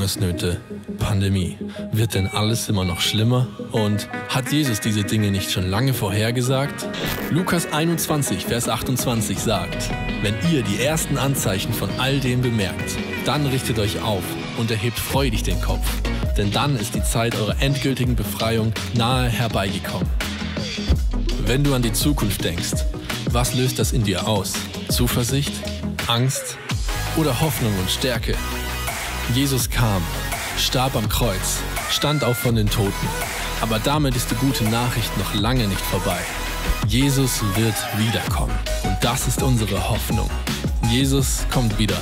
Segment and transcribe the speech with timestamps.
[0.00, 0.58] Hungersnöte,
[0.98, 1.58] Pandemie.
[1.92, 3.46] Wird denn alles immer noch schlimmer?
[3.70, 6.86] Und hat Jesus diese Dinge nicht schon lange vorhergesagt?
[7.30, 9.90] Lukas 21, Vers 28 sagt,
[10.22, 12.96] wenn ihr die ersten Anzeichen von all dem bemerkt,
[13.26, 14.22] dann richtet euch auf
[14.56, 15.86] und erhebt freudig den Kopf,
[16.38, 20.08] denn dann ist die Zeit eurer endgültigen Befreiung nahe herbeigekommen.
[21.44, 22.86] Wenn du an die Zukunft denkst,
[23.32, 24.54] was löst das in dir aus?
[24.88, 25.52] Zuversicht?
[26.06, 26.56] Angst?
[27.18, 28.34] Oder Hoffnung und Stärke?
[29.34, 30.02] Jesus kam,
[30.58, 31.58] starb am Kreuz,
[31.90, 33.08] stand auf von den Toten.
[33.60, 36.18] Aber damit ist die gute Nachricht noch lange nicht vorbei.
[36.88, 38.58] Jesus wird wiederkommen.
[38.82, 40.28] Und das ist unsere Hoffnung.
[40.90, 41.96] Jesus kommt wieder.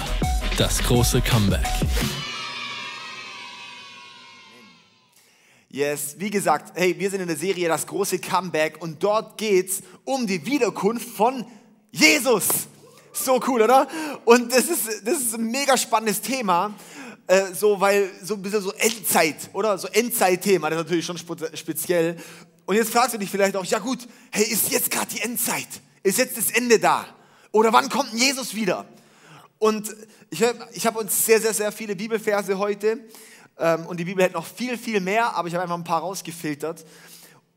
[0.56, 1.66] Das große Comeback.
[5.70, 9.68] Yes, wie gesagt, hey, wir sind in der Serie Das große Comeback und dort geht
[9.68, 11.44] es um die Wiederkunft von
[11.92, 12.68] Jesus.
[13.12, 13.86] So cool, oder?
[14.24, 16.72] Und das ist, das ist ein mega spannendes Thema,
[17.28, 19.78] äh, so, weil so ein bisschen so Endzeit, oder?
[19.78, 21.18] So Endzeitthema, das ist natürlich schon
[21.54, 22.16] speziell.
[22.64, 25.68] Und jetzt fragst du dich vielleicht auch, ja gut, hey, ist jetzt gerade die Endzeit?
[26.02, 27.06] Ist jetzt das Ende da?
[27.52, 28.86] Oder wann kommt denn Jesus wieder?
[29.58, 29.94] Und
[30.30, 33.00] ich, ich habe uns sehr, sehr, sehr viele Bibelverse heute
[33.58, 36.00] ähm, und die Bibel hätte noch viel, viel mehr, aber ich habe einfach ein paar
[36.00, 36.84] rausgefiltert.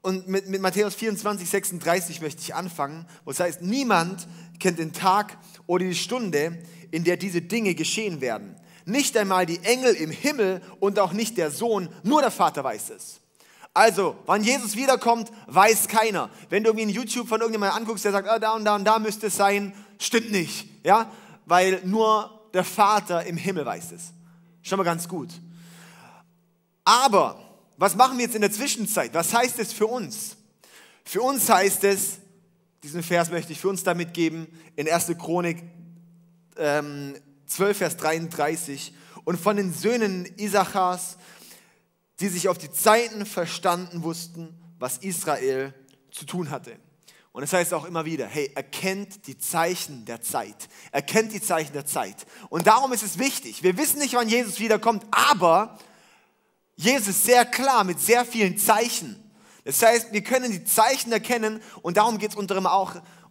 [0.01, 4.27] Und mit, mit Matthäus 24, 36 möchte ich anfangen, wo heißt, niemand
[4.59, 6.57] kennt den Tag oder die Stunde,
[6.89, 8.55] in der diese Dinge geschehen werden.
[8.85, 12.91] Nicht einmal die Engel im Himmel und auch nicht der Sohn, nur der Vater weiß
[12.91, 13.21] es.
[13.73, 16.29] Also, wann Jesus wiederkommt, weiß keiner.
[16.49, 18.83] Wenn du irgendwie in YouTube von irgendjemandem anguckst, der sagt, ah, da und da und
[18.83, 20.67] da müsste es sein, stimmt nicht.
[20.83, 21.09] Ja?
[21.45, 24.11] Weil nur der Vater im Himmel weiß es.
[24.61, 25.29] Schon mal ganz gut.
[26.83, 27.39] Aber,
[27.77, 29.13] was machen wir jetzt in der Zwischenzeit?
[29.13, 30.35] Was heißt es für uns?
[31.05, 32.17] Für uns heißt es,
[32.83, 35.13] diesen Vers möchte ich für uns damit geben, in 1.
[35.17, 35.63] Chronik
[36.57, 37.15] ähm,
[37.51, 38.93] 12, Vers 33.
[39.23, 41.17] Und von den Söhnen Isachars,
[42.19, 45.73] die sich auf die Zeiten verstanden wussten, was Israel
[46.11, 46.77] zu tun hatte.
[47.33, 50.67] Und es das heißt auch immer wieder, hey, erkennt die Zeichen der Zeit.
[50.91, 52.25] Erkennt die Zeichen der Zeit.
[52.49, 53.63] Und darum ist es wichtig.
[53.63, 55.77] Wir wissen nicht, wann Jesus wiederkommt, aber
[56.75, 59.17] Jesus ist sehr klar mit sehr vielen Zeichen.
[59.63, 62.55] Das heißt, wir können die Zeichen erkennen und darum geht es unter,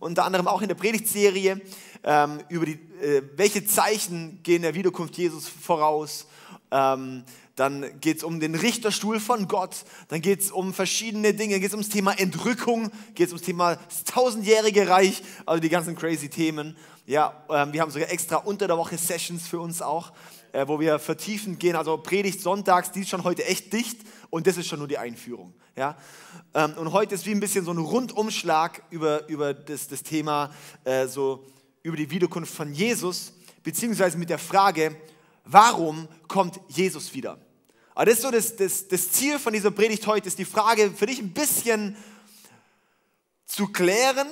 [0.00, 1.61] unter anderem auch in der Predigtserie
[2.03, 6.27] ähm, über die, äh, welche Zeichen gehen der Wiederkunft Jesus voraus.
[6.71, 7.25] Ähm,
[7.56, 11.69] dann geht es um den Richterstuhl von Gott, dann geht es um verschiedene Dinge, geht
[11.69, 16.31] es ums Thema Entrückung, geht es ums Thema das tausendjährige Reich, also die ganzen crazy
[16.31, 16.77] Themen.
[17.06, 20.12] Ja, ähm, wir haben sogar extra unter der Woche Sessions für uns auch,
[20.53, 21.77] äh, wo wir vertiefend gehen.
[21.77, 23.99] Also Predigt sonntags, die ist schon heute echt dicht
[24.31, 25.53] und das ist schon nur die Einführung.
[25.76, 25.97] Ja?
[26.54, 30.53] Ähm, und heute ist wie ein bisschen so ein Rundumschlag über, über das, das Thema,
[30.84, 31.47] äh, so
[31.82, 33.32] über die Wiederkunft von Jesus,
[33.62, 34.97] beziehungsweise mit der Frage,
[35.44, 37.38] warum kommt Jesus wieder?
[37.94, 40.91] Aber das ist so das, das, das Ziel von dieser Predigt heute, ist die Frage
[40.91, 41.97] für dich ein bisschen
[43.47, 44.28] zu klären,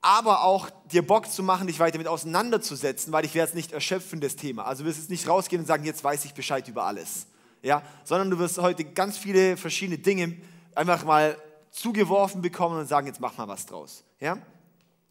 [0.00, 3.72] aber auch dir Bock zu machen, dich weiter damit auseinanderzusetzen, weil ich werde es nicht
[3.72, 4.64] erschöpfen, das Thema.
[4.64, 7.26] Also wirst jetzt nicht rausgehen und sagen, jetzt weiß ich Bescheid über alles.
[7.62, 7.82] Ja?
[8.04, 10.36] Sondern du wirst heute ganz viele verschiedene Dinge
[10.74, 11.36] einfach mal
[11.70, 14.04] zugeworfen bekommen und sagen, jetzt mach mal was draus.
[14.20, 14.38] Ja?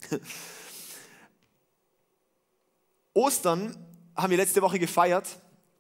[3.13, 3.75] Ostern
[4.15, 5.27] haben wir letzte Woche gefeiert.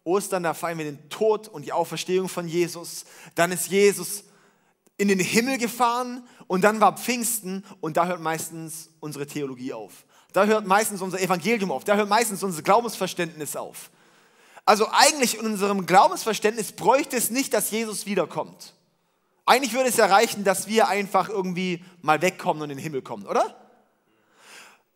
[0.03, 3.05] Ostern, da feiern wir den Tod und die Auferstehung von Jesus.
[3.35, 4.23] Dann ist Jesus
[4.97, 10.05] in den Himmel gefahren und dann war Pfingsten und da hört meistens unsere Theologie auf.
[10.33, 11.83] Da hört meistens unser Evangelium auf.
[11.83, 13.91] Da hört meistens unser Glaubensverständnis auf.
[14.67, 18.73] Also eigentlich in unserem Glaubensverständnis bräuchte es nicht, dass Jesus wiederkommt.
[19.45, 23.25] Eigentlich würde es erreichen, dass wir einfach irgendwie mal wegkommen und in den Himmel kommen,
[23.25, 23.55] oder?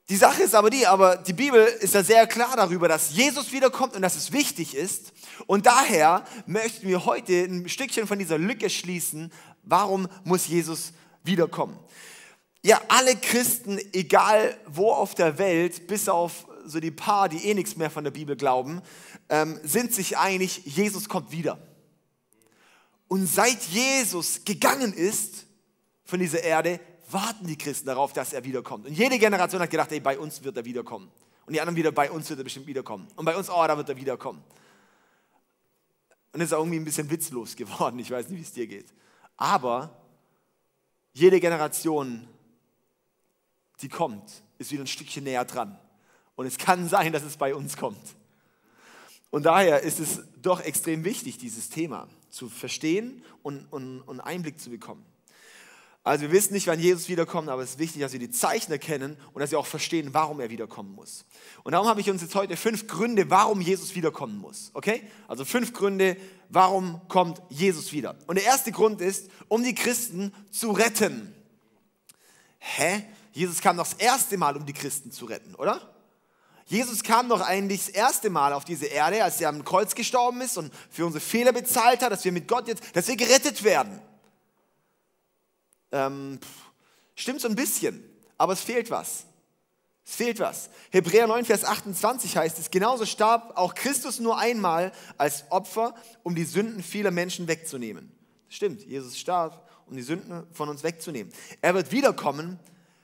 [0.09, 3.53] Die Sache ist aber die, aber die Bibel ist ja sehr klar darüber, dass Jesus
[3.53, 5.13] wiederkommt und dass es wichtig ist.
[5.47, 9.31] Und daher möchten wir heute ein Stückchen von dieser Lücke schließen.
[9.63, 10.91] Warum muss Jesus
[11.23, 11.79] wiederkommen?
[12.61, 17.53] Ja, alle Christen, egal wo auf der Welt, bis auf so die paar, die eh
[17.53, 18.81] nichts mehr von der Bibel glauben,
[19.31, 21.57] ähm, sind sich einig, Jesus kommt wieder.
[23.07, 25.47] Und seit Jesus gegangen ist
[26.03, 26.79] von dieser Erde,
[27.09, 28.85] warten die Christen darauf, dass er wiederkommt.
[28.85, 31.09] Und jede Generation hat gedacht, ey, bei uns wird er wiederkommen.
[31.45, 33.07] Und die anderen wieder, bei uns wird er bestimmt wiederkommen.
[33.15, 34.43] Und bei uns, oh, da wird er wiederkommen.
[36.33, 37.99] Und ist auch irgendwie ein bisschen witzlos geworden.
[37.99, 38.93] Ich weiß nicht, wie es dir geht.
[39.37, 39.97] Aber
[41.13, 42.27] jede Generation,
[43.81, 45.79] die kommt, ist wieder ein Stückchen näher dran.
[46.35, 48.15] Und es kann sein, dass es bei uns kommt.
[49.31, 54.59] Und daher ist es doch extrem wichtig, dieses Thema zu verstehen und, und, und Einblick
[54.59, 55.05] zu bekommen.
[56.03, 58.71] Also wir wissen nicht, wann Jesus wiederkommt, aber es ist wichtig, dass wir die Zeichen
[58.71, 61.25] erkennen und dass wir auch verstehen, warum er wiederkommen muss.
[61.63, 64.71] Und darum habe ich uns jetzt heute fünf Gründe, warum Jesus wiederkommen muss.
[64.73, 65.03] Okay?
[65.27, 66.17] Also fünf Gründe,
[66.49, 68.15] warum kommt Jesus wieder.
[68.25, 71.35] Und der erste Grund ist, um die Christen zu retten.
[72.57, 73.05] Hä?
[73.31, 75.93] Jesus kam doch das erste Mal, um die Christen zu retten, oder?
[76.65, 80.41] Jesus kam doch eigentlich das erste Mal auf diese Erde, als er am Kreuz gestorben
[80.41, 83.63] ist und für unsere Fehler bezahlt hat, dass wir mit Gott jetzt, dass wir gerettet
[83.63, 84.01] werden.
[85.91, 86.39] Ähm,
[87.15, 88.03] stimmt so ein bisschen,
[88.37, 89.25] aber es fehlt was.
[90.05, 90.69] Es fehlt was.
[90.91, 96.35] Hebräer 9, Vers 28 heißt es, genauso starb auch Christus nur einmal als Opfer, um
[96.35, 98.11] die Sünden vieler Menschen wegzunehmen.
[98.49, 101.31] Stimmt, Jesus starb, um die Sünden von uns wegzunehmen.
[101.61, 102.59] Er wird wiederkommen,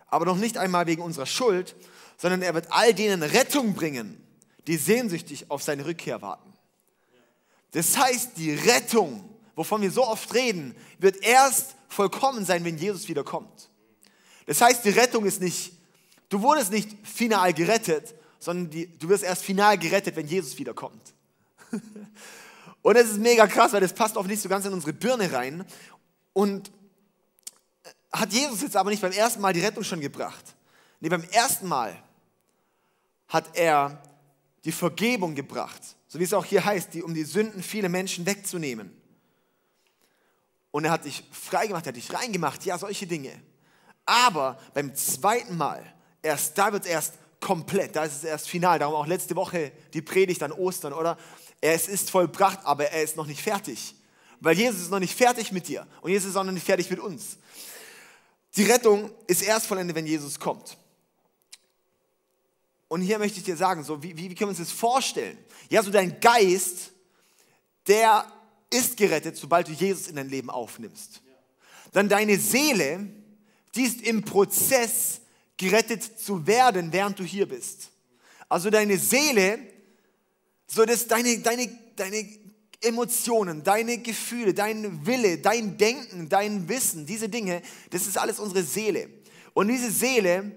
[0.07, 1.75] aber noch nicht einmal wegen unserer Schuld,
[2.17, 4.21] sondern er wird all denen Rettung bringen,
[4.65, 6.53] die sehnsüchtig auf seine Rückkehr warten.
[7.71, 13.07] Das heißt, die Rettung, wovon wir so oft reden, wird erst vollkommen sein, wenn Jesus
[13.07, 13.69] wiederkommt.
[14.45, 15.73] Das heißt, die Rettung ist nicht,
[16.29, 21.13] du wurdest nicht final gerettet, sondern die, du wirst erst final gerettet, wenn Jesus wiederkommt.
[22.81, 25.31] Und das ist mega krass, weil das passt oft nicht so ganz in unsere Birne
[25.31, 25.65] rein.
[26.33, 26.71] Und
[28.11, 30.55] hat Jesus jetzt aber nicht beim ersten Mal die Rettung schon gebracht.
[30.99, 32.01] Nee, beim ersten Mal
[33.27, 34.01] hat er
[34.63, 38.25] die Vergebung gebracht, so wie es auch hier heißt, die, um die Sünden viele Menschen
[38.25, 38.91] wegzunehmen.
[40.71, 43.31] Und er hat dich freigemacht, er hat dich reingemacht, ja, solche Dinge.
[44.06, 45.83] Aber beim zweiten Mal,
[46.21, 48.79] erst da wird es erst komplett, da ist es erst final.
[48.79, 51.18] Darum auch letzte Woche die Predigt an Ostern, oder?
[51.62, 53.95] Es ist vollbracht, aber er ist noch nicht fertig.
[54.39, 56.89] Weil Jesus ist noch nicht fertig mit dir und Jesus ist auch noch nicht fertig
[56.89, 57.38] mit uns.
[58.56, 60.77] Die Rettung ist erst vollendet, wenn Jesus kommt.
[62.87, 65.37] Und hier möchte ich dir sagen, so, wie, wie, wie können wir uns das vorstellen?
[65.69, 66.91] Ja, so dein Geist,
[67.87, 68.31] der
[68.69, 71.21] ist gerettet, sobald du Jesus in dein Leben aufnimmst.
[71.91, 73.09] Dann deine Seele,
[73.75, 75.21] die ist im Prozess,
[75.57, 77.89] gerettet zu werden, während du hier bist.
[78.47, 79.59] Also deine Seele,
[80.67, 82.27] so dass deine, deine, deine
[82.81, 88.63] Emotionen, deine Gefühle, dein Wille, dein Denken, dein Wissen, diese Dinge, das ist alles unsere
[88.63, 89.09] Seele.
[89.53, 90.51] Und diese Seele,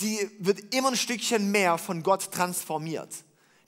[0.00, 3.10] die wird immer ein Stückchen mehr von Gott transformiert.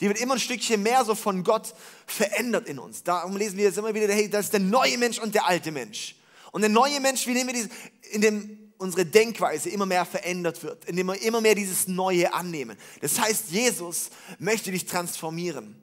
[0.00, 1.75] Die wird immer ein Stückchen mehr so von Gott
[2.06, 3.05] verändert in uns.
[3.05, 5.71] Darum lesen wir jetzt immer wieder, hey, das ist der neue Mensch und der alte
[5.71, 6.17] Mensch.
[6.50, 7.71] Und der neue Mensch, wie nehmen wir dieses,
[8.12, 12.76] in dem unsere Denkweise immer mehr verändert wird, indem wir immer mehr dieses Neue annehmen.
[13.00, 15.76] Das heißt, Jesus möchte dich transformieren.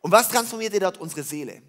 [0.00, 0.98] Und was transformiert er dort?
[0.98, 1.62] Unsere Seele.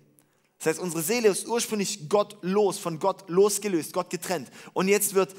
[0.58, 4.50] Das heißt, unsere Seele ist ursprünglich Gott los, von Gott losgelöst, Gott getrennt.
[4.74, 5.36] Und jetzt wird,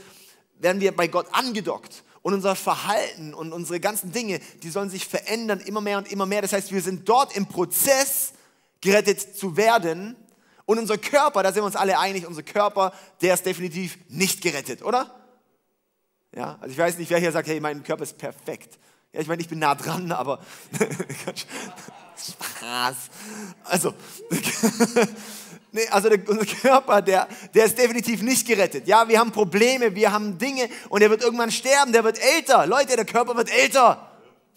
[0.59, 2.05] werden wir bei Gott angedockt.
[2.23, 6.25] Und unser Verhalten und unsere ganzen Dinge, die sollen sich verändern immer mehr und immer
[6.25, 6.43] mehr.
[6.43, 8.33] Das heißt, wir sind dort im Prozess,
[8.81, 10.17] gerettet zu werden.
[10.65, 14.43] Und unser Körper, da sind wir uns alle einig, unser Körper, der ist definitiv nicht
[14.43, 15.11] gerettet, oder?
[16.35, 18.79] Ja, also ich weiß nicht, wer hier sagt, hey, mein Körper ist perfekt.
[19.13, 20.41] Ja, ich meine, ich bin nah dran, aber
[22.17, 22.97] Spaß.
[23.65, 23.95] Also,
[25.73, 28.87] nee, also der, unser Körper, der, der ist definitiv nicht gerettet.
[28.87, 32.67] Ja, wir haben Probleme, wir haben Dinge und er wird irgendwann sterben, der wird älter.
[32.67, 34.09] Leute, der Körper wird älter.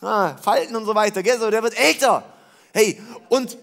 [0.01, 1.39] Ah, Falten und so weiter, gell?
[1.39, 2.23] So, der wird älter.
[2.73, 3.57] Hey, und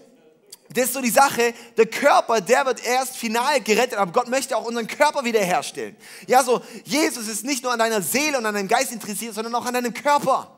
[0.73, 4.57] das ist so die Sache, der Körper, der wird erst final gerettet, aber Gott möchte
[4.57, 5.95] auch unseren Körper wiederherstellen.
[6.27, 9.53] Ja, so, Jesus ist nicht nur an deiner Seele und an deinem Geist interessiert, sondern
[9.53, 10.49] auch an deinem Körper.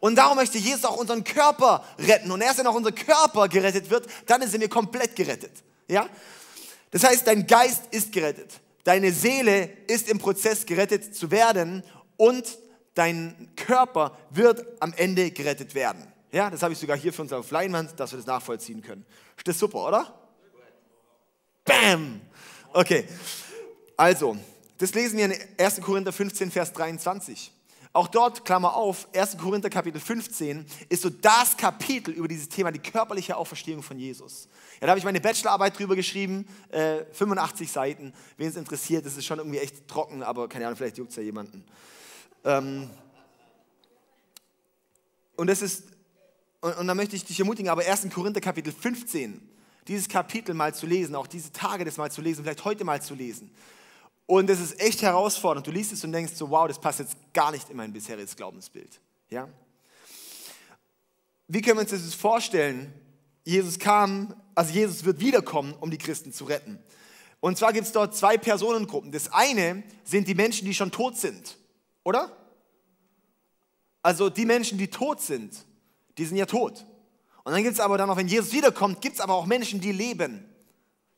[0.00, 2.30] Und darum möchte Jesus auch unseren Körper retten.
[2.30, 5.52] Und erst wenn auch unser Körper gerettet wird, dann sind wir komplett gerettet.
[5.90, 6.08] Ja?
[6.90, 8.60] Das heißt, dein Geist ist gerettet.
[8.84, 11.82] Deine Seele ist im Prozess gerettet zu werden
[12.16, 12.58] und
[12.94, 16.06] dein Körper wird am Ende gerettet werden.
[16.32, 19.04] Ja, das habe ich sogar hier für uns auf Leinwand, dass wir das nachvollziehen können.
[19.36, 20.14] Ist das super, oder?
[21.64, 22.20] Bam!
[22.72, 23.06] Okay,
[23.96, 24.36] also,
[24.78, 25.80] das lesen wir in 1.
[25.80, 27.52] Korinther 15, Vers 23.
[27.92, 29.38] Auch dort, Klammer auf, 1.
[29.38, 34.48] Korinther Kapitel 15 ist so das Kapitel über dieses Thema, die körperliche Auferstehung von Jesus.
[34.74, 38.12] Ja, da habe ich meine Bachelorarbeit drüber geschrieben, äh, 85 Seiten.
[38.36, 41.16] Wen es interessiert, das ist schon irgendwie echt trocken, aber keine Ahnung, vielleicht juckt es
[41.16, 41.64] ja jemanden.
[42.44, 42.88] Ähm,
[45.36, 45.84] und das ist
[46.60, 48.08] und, und da möchte ich dich ermutigen, aber 1.
[48.12, 49.40] Korinther Kapitel 15,
[49.88, 53.00] dieses Kapitel mal zu lesen, auch diese Tage das mal zu lesen, vielleicht heute mal
[53.00, 53.50] zu lesen.
[54.30, 55.66] Und das ist echt herausfordernd.
[55.66, 58.36] Du liest es und denkst so, wow, das passt jetzt gar nicht in mein bisheriges
[58.36, 59.00] Glaubensbild.
[59.28, 59.48] Ja?
[61.48, 62.94] Wie können wir uns das vorstellen?
[63.42, 66.78] Jesus kam, also Jesus wird wiederkommen, um die Christen zu retten.
[67.40, 69.10] Und zwar gibt es dort zwei Personengruppen.
[69.10, 71.58] Das eine sind die Menschen, die schon tot sind,
[72.04, 72.30] oder?
[74.00, 75.64] Also die Menschen, die tot sind
[76.18, 76.86] die sind ja tot.
[77.42, 79.80] Und dann gibt es aber dann noch, wenn Jesus wiederkommt, gibt es aber auch Menschen,
[79.80, 80.44] die leben.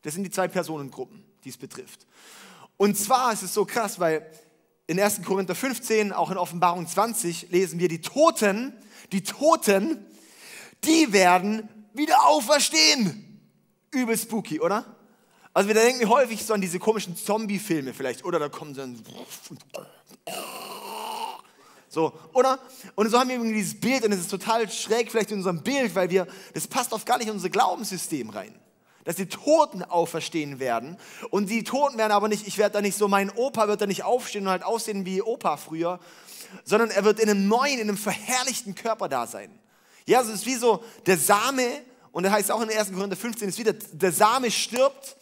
[0.00, 2.07] Das sind die zwei Personengruppen, die es betrifft.
[2.82, 4.26] Und zwar ist es so krass, weil
[4.88, 5.22] in 1.
[5.22, 8.72] Korinther 15, auch in Offenbarung 20, lesen wir, die Toten,
[9.12, 10.04] die Toten,
[10.82, 13.40] die werden wieder auferstehen.
[13.92, 14.96] Übel spooky, oder?
[15.54, 19.00] Also wir denken häufig so an diese komischen Zombie-Filme vielleicht, oder da kommen dann
[21.88, 22.58] so, oder?
[22.96, 25.62] Und so haben wir irgendwie dieses Bild und es ist total schräg vielleicht in unserem
[25.62, 28.52] Bild, weil wir, das passt oft gar nicht in unser Glaubenssystem rein.
[29.04, 30.97] Dass die Toten auferstehen werden
[31.30, 33.87] und die Toten werden aber nicht, ich werde da nicht so, mein Opa wird da
[33.87, 35.99] nicht aufstehen und halt aussehen wie Opa früher,
[36.64, 39.50] sondern er wird in einem neuen, in einem verherrlichten Körper da sein.
[40.06, 41.66] Ja, es ist wie so der Same,
[42.12, 42.92] und das heißt auch in 1.
[42.92, 45.16] Korinther 15, ist wieder, der Same stirbt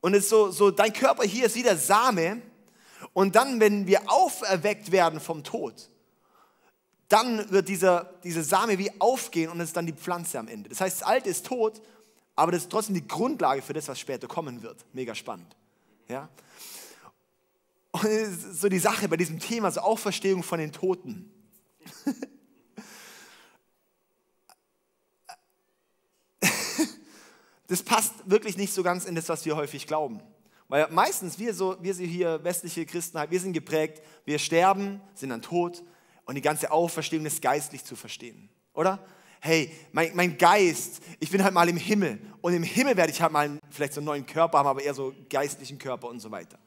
[0.00, 2.42] und es ist so, so, dein Körper hier ist wie der Same
[3.12, 5.88] und dann, wenn wir auferweckt werden vom Tod,
[7.08, 10.70] dann wird dieser, dieser Same wie aufgehen und es ist dann die Pflanze am Ende.
[10.70, 11.82] Das heißt, das Alte ist tot,
[12.34, 14.84] aber das ist trotzdem die Grundlage für das, was später kommen wird.
[14.92, 15.56] Mega spannend.
[16.08, 16.28] Ja?
[17.92, 18.02] Und
[18.52, 21.30] so die Sache bei diesem Thema, so Auferstehung von den Toten.
[27.66, 30.22] das passt wirklich nicht so ganz in das, was wir häufig glauben.
[30.68, 35.42] Weil meistens wir so, wir hier westliche Christen, wir sind geprägt, wir sterben, sind dann
[35.42, 35.82] tot
[36.24, 38.98] und die ganze Auferstehung ist geistlich zu verstehen, oder?
[39.44, 43.20] Hey, mein, mein Geist, ich bin halt mal im Himmel und im Himmel werde ich
[43.20, 46.30] halt mal vielleicht so einen neuen Körper haben, aber eher so geistlichen Körper und so
[46.30, 46.60] weiter.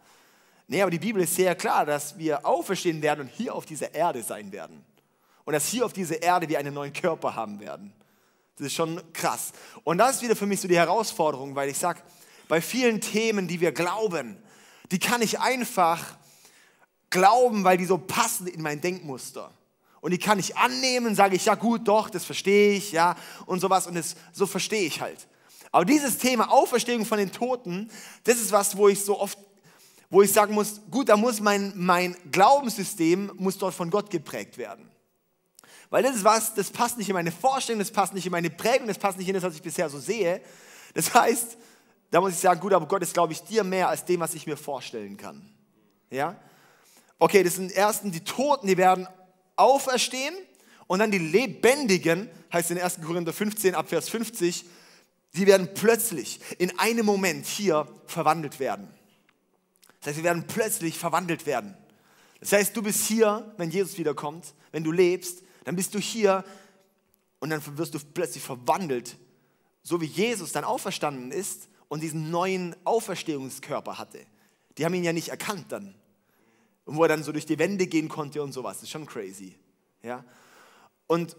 [0.67, 3.95] Nee, aber die Bibel ist sehr klar, dass wir auferstehen werden und hier auf dieser
[3.95, 4.83] Erde sein werden.
[5.45, 7.93] Und dass hier auf dieser Erde wir einen neuen Körper haben werden.
[8.57, 9.53] Das ist schon krass.
[9.85, 12.01] Und das ist wieder für mich so die Herausforderung, weil ich sage,
[12.49, 14.35] bei vielen Themen, die wir glauben,
[14.91, 16.17] die kann ich einfach
[17.09, 19.49] glauben, weil die so passen in mein Denkmuster.
[20.05, 23.15] Und die kann ich annehmen, sage ich, ja gut, doch, das verstehe ich, ja,
[23.47, 23.87] und sowas.
[23.87, 25.27] Und das, so verstehe ich halt.
[25.71, 27.89] Aber dieses Thema Auferstehung von den Toten,
[28.23, 29.35] das ist was, wo ich so oft,
[30.11, 34.59] wo ich sagen muss, gut, da muss mein, mein Glaubenssystem, muss dort von Gott geprägt
[34.59, 34.91] werden.
[35.89, 38.51] Weil das ist was, das passt nicht in meine Vorstellung, das passt nicht in meine
[38.51, 40.39] Prägung, das passt nicht in das, was ich bisher so sehe.
[40.93, 41.57] Das heißt,
[42.11, 44.35] da muss ich sagen, gut, aber Gott ist, glaube ich, dir mehr als dem, was
[44.35, 45.51] ich mir vorstellen kann.
[46.11, 46.39] Ja?
[47.17, 49.07] Okay, das sind ersten die Toten, die werden
[49.55, 50.35] auferstehen
[50.87, 53.01] und dann die Lebendigen, heißt in 1.
[53.01, 54.65] Korinther 15 ab Vers 50,
[55.33, 58.87] die werden plötzlich in einem Moment hier verwandelt werden.
[59.99, 61.75] Das heißt, sie werden plötzlich verwandelt werden.
[62.39, 66.43] Das heißt, du bist hier, wenn Jesus wiederkommt, wenn du lebst, dann bist du hier
[67.39, 69.17] und dann wirst du plötzlich verwandelt,
[69.81, 74.19] so wie Jesus dann auferstanden ist und diesen neuen Auferstehungskörper hatte.
[74.77, 75.95] Die haben ihn ja nicht erkannt dann.
[76.85, 78.77] Und wo er dann so durch die Wände gehen konnte und sowas.
[78.77, 79.55] Das ist schon crazy.
[80.03, 80.23] Ja?
[81.07, 81.35] Und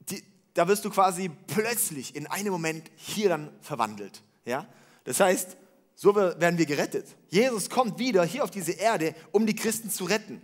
[0.00, 0.22] die,
[0.54, 4.22] da wirst du quasi plötzlich in einem Moment hier dann verwandelt.
[4.44, 4.66] Ja?
[5.04, 5.56] Das heißt,
[5.94, 7.16] so werden wir gerettet.
[7.28, 10.40] Jesus kommt wieder hier auf diese Erde, um die Christen zu retten.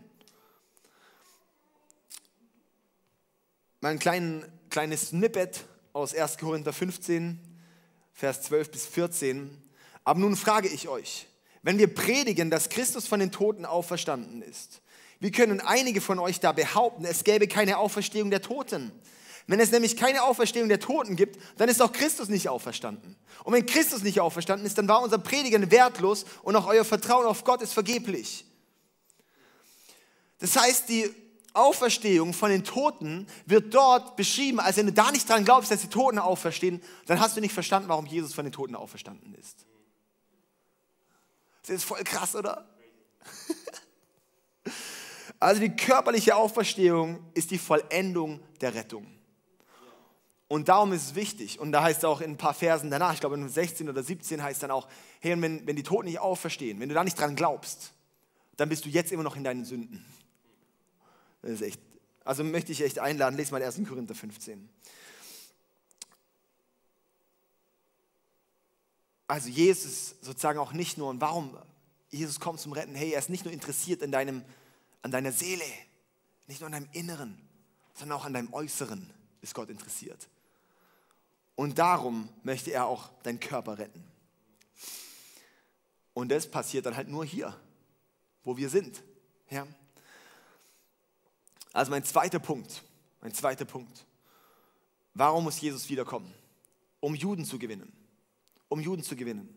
[3.80, 6.38] Mal ein klein, kleines Snippet aus 1.
[6.38, 7.40] Korinther 15.
[8.16, 9.62] Vers 12 bis 14.
[10.02, 11.26] Aber nun frage ich euch,
[11.66, 14.82] wenn wir predigen, dass Christus von den Toten auferstanden ist,
[15.18, 18.92] wie können einige von euch da behaupten, es gäbe keine Auferstehung der Toten?
[19.48, 23.16] Wenn es nämlich keine Auferstehung der Toten gibt, dann ist auch Christus nicht auferstanden.
[23.42, 27.26] Und wenn Christus nicht auferstanden ist, dann war unser Predigen wertlos und auch euer Vertrauen
[27.26, 28.44] auf Gott ist vergeblich.
[30.38, 31.10] Das heißt, die
[31.52, 35.80] Auferstehung von den Toten wird dort beschrieben, als wenn du da nicht dran glaubst, dass
[35.80, 39.66] die Toten auferstehen, dann hast du nicht verstanden, warum Jesus von den Toten auferstanden ist.
[41.66, 42.68] Das ist voll krass, oder?
[45.38, 49.06] Also die körperliche Auferstehung ist die Vollendung der Rettung.
[50.48, 51.58] Und darum ist es wichtig.
[51.58, 54.02] Und da heißt es auch in ein paar Versen danach, ich glaube in 16 oder
[54.02, 54.88] 17 heißt es dann auch,
[55.20, 57.92] hey, wenn, wenn die Toten nicht auferstehen, wenn du da nicht dran glaubst,
[58.56, 60.04] dann bist du jetzt immer noch in deinen Sünden.
[61.42, 61.80] Das ist echt,
[62.24, 63.82] also möchte ich echt einladen, lese mal 1.
[63.86, 64.68] Korinther 15.
[69.26, 71.56] Also Jesus sozusagen auch nicht nur, und warum
[72.10, 74.44] Jesus kommt zum Retten, hey, er ist nicht nur interessiert an, deinem,
[75.02, 75.64] an deiner Seele,
[76.46, 77.36] nicht nur an deinem Inneren,
[77.94, 80.28] sondern auch an deinem Äußeren ist Gott interessiert.
[81.56, 84.04] Und darum möchte er auch deinen Körper retten.
[86.14, 87.58] Und das passiert dann halt nur hier,
[88.44, 89.02] wo wir sind.
[89.50, 89.66] Ja?
[91.72, 92.82] Also mein zweiter Punkt,
[93.20, 94.06] mein zweiter Punkt.
[95.14, 96.32] Warum muss Jesus wiederkommen?
[97.00, 97.92] Um Juden zu gewinnen.
[98.68, 99.56] Um Juden zu gewinnen.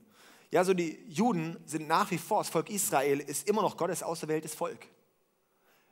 [0.52, 4.02] Ja, so die Juden sind nach wie vor, das Volk Israel ist immer noch Gottes
[4.02, 4.88] auserwähltes Volk.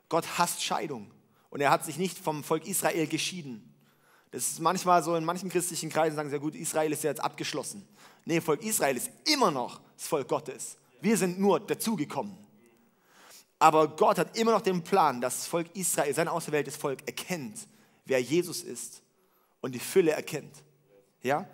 [0.09, 1.11] Gott hasst Scheidung
[1.49, 3.73] und er hat sich nicht vom Volk Israel geschieden.
[4.31, 7.11] Das ist manchmal so, in manchen christlichen Kreisen sagen sie, ja gut, Israel ist ja
[7.11, 7.87] jetzt abgeschlossen.
[8.25, 10.77] Nee, Volk Israel ist immer noch das Volk Gottes.
[11.01, 12.37] Wir sind nur dazugekommen.
[13.59, 17.67] Aber Gott hat immer noch den Plan, dass das Volk Israel, sein auserwähltes Volk, erkennt,
[18.05, 19.01] wer Jesus ist
[19.61, 20.63] und die Fülle erkennt.
[21.23, 21.47] Ja?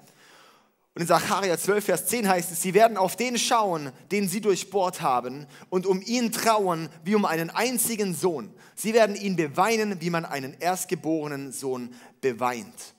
[0.95, 4.41] Und in Sacharja 12, Vers 10 heißt es, sie werden auf den schauen, den sie
[4.41, 8.53] durchbohrt haben, und um ihn trauern wie um einen einzigen Sohn.
[8.75, 12.93] Sie werden ihn beweinen, wie man einen erstgeborenen Sohn beweint.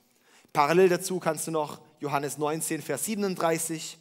[0.51, 3.97] Parallel dazu kannst du noch Johannes 19, Vers 37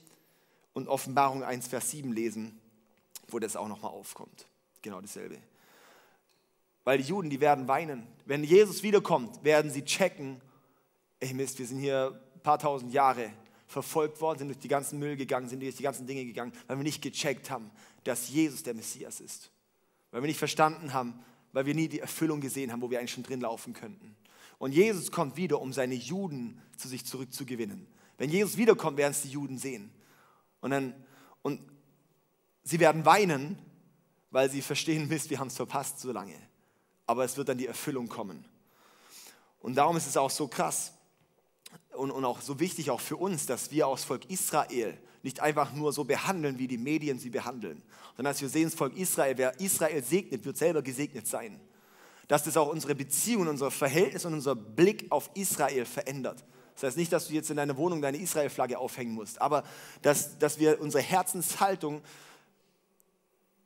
[0.72, 2.60] und Offenbarung 1, Vers 7 lesen,
[3.28, 4.46] wo das auch nochmal aufkommt.
[4.82, 5.38] Genau dasselbe.
[6.82, 8.08] Weil die Juden, die werden weinen.
[8.26, 10.40] Wenn Jesus wiederkommt, werden sie checken,
[11.20, 13.30] ey Mist, wir sind hier ein paar tausend Jahre
[13.74, 16.78] verfolgt worden, sind durch die ganzen Müll gegangen, sind durch die ganzen Dinge gegangen, weil
[16.78, 17.70] wir nicht gecheckt haben,
[18.04, 19.50] dass Jesus der Messias ist.
[20.12, 21.18] Weil wir nicht verstanden haben,
[21.52, 24.16] weil wir nie die Erfüllung gesehen haben, wo wir eigentlich schon drin laufen könnten.
[24.58, 27.86] Und Jesus kommt wieder, um seine Juden zu sich zurückzugewinnen.
[28.16, 29.90] Wenn Jesus wiederkommt, werden es die Juden sehen.
[30.60, 30.94] Und, dann,
[31.42, 31.60] und
[32.62, 33.58] sie werden weinen,
[34.30, 36.36] weil sie verstehen, Mist, wir haben es verpasst so lange.
[37.06, 38.44] Aber es wird dann die Erfüllung kommen.
[39.58, 40.92] Und darum ist es auch so krass
[41.92, 45.72] und, und auch so wichtig auch für uns, dass wir aus Volk Israel nicht einfach
[45.72, 47.82] nur so behandeln, wie die Medien sie behandeln,
[48.16, 51.58] sondern dass wir sehen, das Volk Israel, wer Israel segnet, wird selber gesegnet sein.
[52.28, 56.44] Dass das auch unsere Beziehung, unser Verhältnis und unser Blick auf Israel verändert.
[56.74, 59.62] Das heißt nicht, dass du jetzt in deiner Wohnung deine Israel-Flagge aufhängen musst, aber
[60.02, 62.02] dass, dass wir unsere Herzenshaltung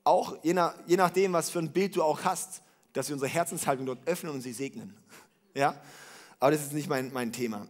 [0.05, 2.63] auch, je, nach, je nachdem, was für ein Bild du auch hast,
[2.93, 4.95] dass wir unsere Herzenshaltung dort öffnen und sie segnen.
[5.55, 5.81] Ja?
[6.41, 7.67] Aber das ist nicht mein, mein Thema.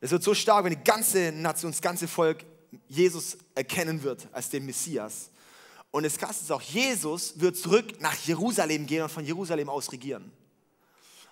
[0.00, 2.44] Es wird so stark, wenn die ganze Nation, das ganze Volk
[2.86, 5.30] Jesus erkennen wird als den Messias.
[5.90, 9.90] Und das Krasse ist auch, Jesus wird zurück nach Jerusalem gehen und von Jerusalem aus
[9.90, 10.30] regieren.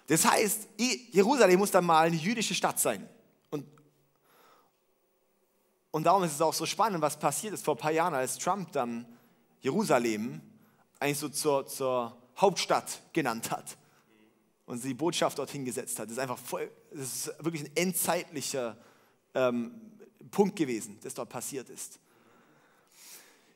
[0.06, 0.68] Das heißt,
[1.12, 3.06] Jerusalem muss dann mal eine jüdische Stadt sein.
[3.50, 3.66] Und,
[5.90, 8.38] und darum ist es auch so spannend, was passiert ist vor ein paar Jahren, als
[8.38, 9.06] Trump dann
[9.60, 10.40] Jerusalem
[10.98, 13.76] eigentlich so zur, zur Hauptstadt genannt hat
[14.66, 16.06] und sie die Botschaft dorthin gesetzt hat.
[16.06, 18.76] Das ist einfach voll, das ist wirklich ein endzeitlicher
[19.34, 19.72] ähm,
[20.30, 21.98] Punkt gewesen, das dort passiert ist.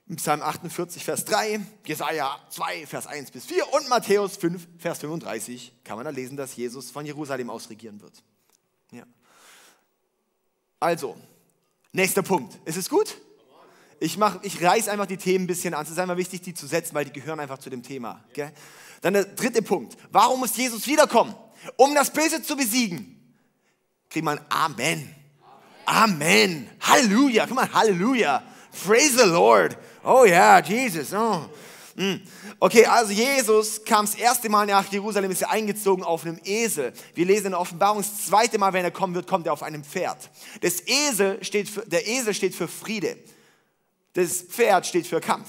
[0.09, 4.99] Im Psalm 48, Vers 3, Jesaja 2, Vers 1 bis 4 und Matthäus 5, Vers
[5.01, 8.23] 35 kann man da lesen, dass Jesus von Jerusalem aus regieren wird.
[8.91, 9.05] Ja.
[10.81, 11.17] Also,
[11.93, 12.59] nächster Punkt.
[12.67, 13.19] Ist es gut?
[14.01, 15.85] Ich, mach, ich reiß einfach die Themen ein bisschen an.
[15.85, 18.25] Es ist einfach wichtig, die zu setzen, weil die gehören einfach zu dem Thema.
[18.33, 18.53] Gell?
[19.01, 19.97] Dann der dritte Punkt.
[20.11, 21.35] Warum muss Jesus wiederkommen?
[21.77, 23.17] Um das Böse zu besiegen.
[24.09, 25.15] Kriegt man Amen.
[25.85, 26.71] Amen.
[26.81, 27.47] Halleluja.
[27.47, 28.43] Guck mal, Halleluja.
[28.87, 29.77] Praise the Lord.
[30.05, 31.13] Oh ja, Jesus.
[31.13, 31.47] Oh.
[31.97, 32.21] Hm.
[32.61, 36.93] Okay, also Jesus kam das erste Mal nach Jerusalem, ist er eingezogen auf einem Esel.
[37.15, 39.65] Wir lesen in der Offenbarung, das zweite Mal, wenn er kommen wird, kommt er auf
[39.65, 40.31] einem Pferd.
[40.61, 43.17] Das Esel steht für, der Esel steht für Friede.
[44.15, 45.49] Das Pferd steht für Kampf.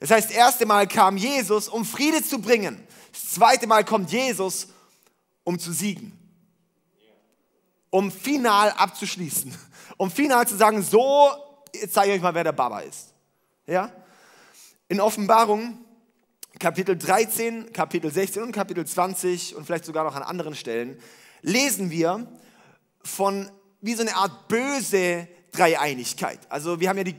[0.00, 2.82] Das heißt, das erste Mal kam Jesus, um Friede zu bringen.
[3.12, 4.68] Das zweite Mal kommt Jesus,
[5.44, 6.16] um zu siegen.
[7.90, 9.54] Um final abzuschließen.
[9.96, 11.30] Um final zu sagen, so,
[11.74, 13.12] jetzt zeige ich euch mal, wer der Baba ist.
[13.66, 13.92] Ja?
[14.88, 15.78] In Offenbarung,
[16.58, 20.98] Kapitel 13, Kapitel 16 und Kapitel 20 und vielleicht sogar noch an anderen Stellen,
[21.42, 22.26] lesen wir
[23.02, 26.40] von wie so eine Art böse Dreieinigkeit.
[26.50, 27.16] Also wir haben ja die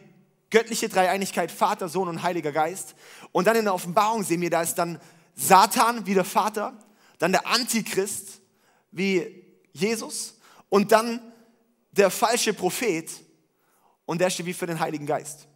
[0.52, 2.94] göttliche Dreieinigkeit, Vater, Sohn und Heiliger Geist.
[3.32, 5.00] Und dann in der Offenbarung sehen wir, da ist dann
[5.34, 6.78] Satan wie der Vater,
[7.18, 8.42] dann der Antichrist
[8.92, 10.38] wie Jesus
[10.70, 11.22] und dann
[11.92, 13.10] der falsche Prophet
[14.06, 15.48] und der steht wie für den Heiligen Geist.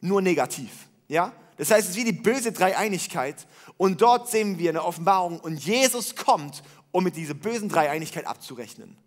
[0.00, 0.70] Nur negativ,
[1.08, 1.32] ja?
[1.56, 5.38] Das heißt, es ist wie die böse Dreieinigkeit und dort sehen wir in der Offenbarung
[5.38, 8.98] und Jesus kommt, um mit dieser bösen Dreieinigkeit abzurechnen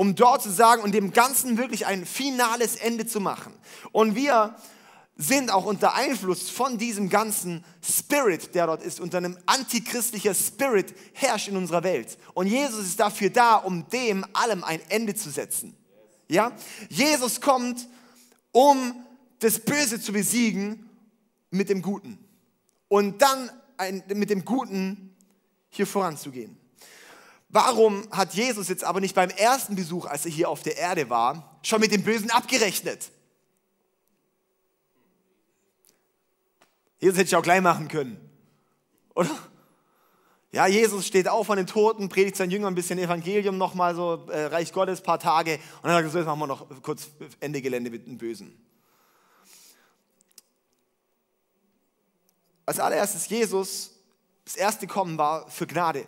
[0.00, 3.52] um dort zu sagen und dem Ganzen wirklich ein finales Ende zu machen.
[3.92, 4.56] Und wir
[5.14, 10.94] sind auch unter Einfluss von diesem ganzen Spirit, der dort ist, unter einem antichristlicher Spirit
[11.12, 12.16] herrscht in unserer Welt.
[12.32, 15.76] Und Jesus ist dafür da, um dem allem ein Ende zu setzen.
[16.28, 16.52] Ja?
[16.88, 17.86] Jesus kommt,
[18.52, 19.04] um
[19.40, 20.88] das Böse zu besiegen
[21.50, 22.18] mit dem Guten.
[22.88, 25.14] Und dann ein, mit dem Guten
[25.68, 26.56] hier voranzugehen.
[27.52, 31.10] Warum hat Jesus jetzt aber nicht beim ersten Besuch, als er hier auf der Erde
[31.10, 33.10] war, schon mit dem Bösen abgerechnet?
[37.00, 38.18] Jesus hätte ich auch gleich machen können,
[39.14, 39.30] oder?
[40.52, 44.26] Ja, Jesus steht auf von den Toten, predigt seinen Jüngern ein bisschen Evangelium nochmal so,
[44.28, 47.08] äh, Reich Gottes, paar Tage und dann sagt er so, jetzt machen wir noch kurz
[47.40, 48.56] Ende Gelände mit dem Bösen.
[52.66, 53.92] Als allererstes Jesus,
[54.44, 56.04] das erste Kommen war für Gnade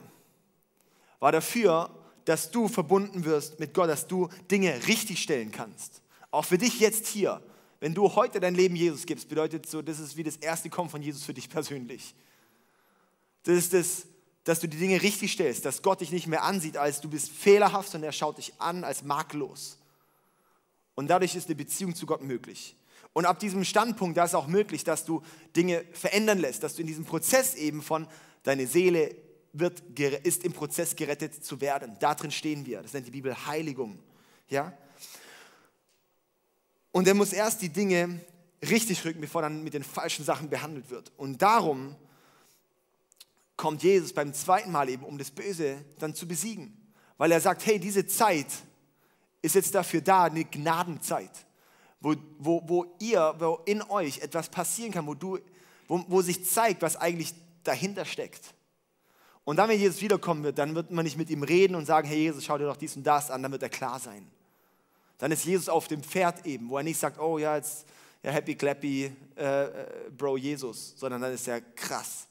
[1.23, 1.89] war dafür,
[2.25, 6.03] dass du verbunden wirst mit Gott, dass du Dinge richtig stellen kannst.
[6.33, 7.41] Auch für dich jetzt hier.
[7.79, 10.91] Wenn du heute dein Leben Jesus gibst, bedeutet so, das ist wie das erste Kommen
[10.91, 12.17] von Jesus für dich persönlich.
[13.45, 14.07] Das ist das,
[14.43, 17.31] dass du die Dinge richtig stellst, dass Gott dich nicht mehr ansieht, als du bist
[17.31, 19.79] fehlerhaft, sondern er schaut dich an als makellos.
[20.97, 22.75] Und dadurch ist eine Beziehung zu Gott möglich.
[23.13, 25.23] Und ab diesem Standpunkt, da ist auch möglich, dass du
[25.55, 28.09] Dinge verändern lässt, dass du in diesem Prozess eben von
[28.43, 29.15] deine Seele
[29.53, 29.81] wird,
[30.25, 31.97] ist im Prozess gerettet zu werden.
[32.01, 32.83] Da drin stehen wir.
[32.83, 33.99] Das nennt die Bibel Heiligung.
[34.49, 34.73] Ja?
[36.91, 38.21] Und er muss erst die Dinge
[38.63, 41.13] richtig rücken, bevor dann mit den falschen Sachen behandelt wird.
[41.17, 41.97] Und darum
[43.57, 46.77] kommt Jesus beim zweiten Mal eben, um das Böse dann zu besiegen.
[47.19, 48.47] Weil er sagt, hey, diese Zeit
[49.43, 51.47] ist jetzt dafür da, eine Gnadenzeit
[52.03, 55.39] wo, wo, wo ihr, wo in euch etwas passieren kann, wo, du,
[55.87, 58.55] wo, wo sich zeigt, was eigentlich dahinter steckt.
[59.45, 62.07] Und dann, wenn Jesus wiederkommen wird, dann wird man nicht mit ihm reden und sagen,
[62.07, 64.31] hey Jesus, schau dir doch dies und das an, dann wird er klar sein.
[65.19, 67.87] Dann ist Jesus auf dem Pferd eben, wo er nicht sagt, oh ja, jetzt
[68.23, 72.29] ja, happy clappy, äh, äh, Bro Jesus, sondern dann ist er krass.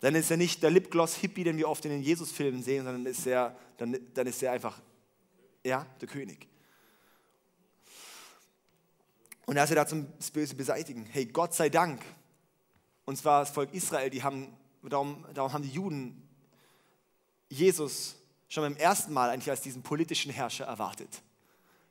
[0.00, 3.26] Dann ist er nicht der Lipgloss-Hippie, den wir oft in den Jesus-Filmen sehen, sondern ist
[3.26, 4.80] er, dann, dann ist er einfach,
[5.64, 6.48] ja, der König.
[9.46, 11.06] Und er ist ja da zum Böse beseitigen.
[11.06, 12.02] Hey, Gott sei Dank.
[13.04, 14.52] Und zwar das Volk Israel, die haben,
[14.88, 16.28] darum, darum haben die Juden
[17.48, 18.16] Jesus
[18.48, 21.22] schon beim ersten Mal eigentlich als diesen politischen Herrscher erwartet,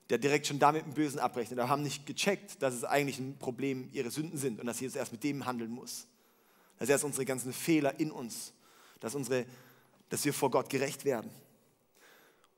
[0.10, 1.60] der direkt schon damit im Bösen abrechnet.
[1.60, 4.96] Da haben nicht gecheckt, dass es eigentlich ein Problem ihre Sünden sind und dass Jesus
[4.96, 6.08] erst mit dem handeln muss.
[6.78, 8.54] Dass erst unsere ganzen Fehler in uns,
[9.00, 9.46] dass, unsere,
[10.10, 11.32] dass wir vor Gott gerecht werden.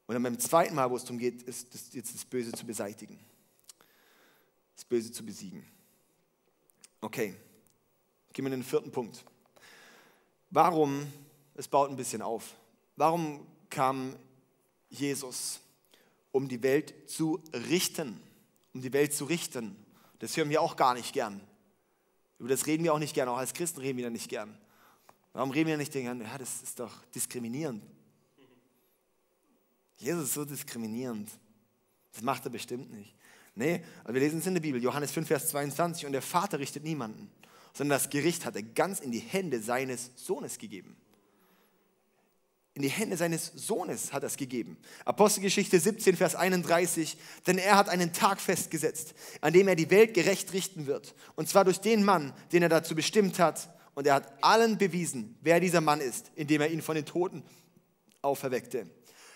[0.07, 2.65] Und dann beim zweiten Mal, wo es darum geht, ist das, jetzt das Böse zu
[2.65, 3.19] beseitigen
[4.77, 5.65] das Böse zu besiegen.
[7.01, 7.33] Okay,
[8.31, 9.25] gehen wir in den vierten Punkt.
[10.49, 11.11] Warum,
[11.55, 12.55] es baut ein bisschen auf,
[12.95, 14.15] warum kam
[14.89, 15.59] Jesus,
[16.31, 18.19] um die Welt zu richten?
[18.73, 19.75] Um die Welt zu richten.
[20.19, 21.41] Das hören wir auch gar nicht gern.
[22.39, 24.57] Über das reden wir auch nicht gern, auch als Christen reden wir da nicht gern.
[25.33, 26.21] Warum reden wir nicht gern?
[26.21, 27.83] Ja, das ist doch diskriminierend.
[29.97, 31.29] Jesus ist so diskriminierend.
[32.13, 33.15] Das macht er bestimmt nicht.
[33.55, 36.59] Nee, also wir lesen es in der Bibel, Johannes 5, Vers 22, und der Vater
[36.59, 37.31] richtet niemanden,
[37.77, 40.97] sondern das Gericht hat er ganz in die Hände seines Sohnes gegeben.
[42.73, 44.77] In die Hände seines Sohnes hat er es gegeben.
[45.05, 50.13] Apostelgeschichte 17, Vers 31, denn er hat einen Tag festgesetzt, an dem er die Welt
[50.13, 51.15] gerecht richten wird.
[51.35, 53.69] Und zwar durch den Mann, den er dazu bestimmt hat.
[53.95, 57.43] Und er hat allen bewiesen, wer dieser Mann ist, indem er ihn von den Toten
[58.21, 58.87] auferweckte.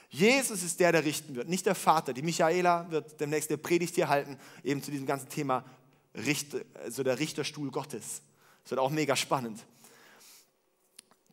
[0.10, 2.14] Jesus ist der, der richten wird, nicht der Vater.
[2.14, 5.66] Die Michaela wird demnächst eine Predigt hier halten, eben zu diesem ganzen Thema
[6.14, 8.22] Richter, also der Richterstuhl Gottes.
[8.64, 9.66] Das wird auch mega spannend.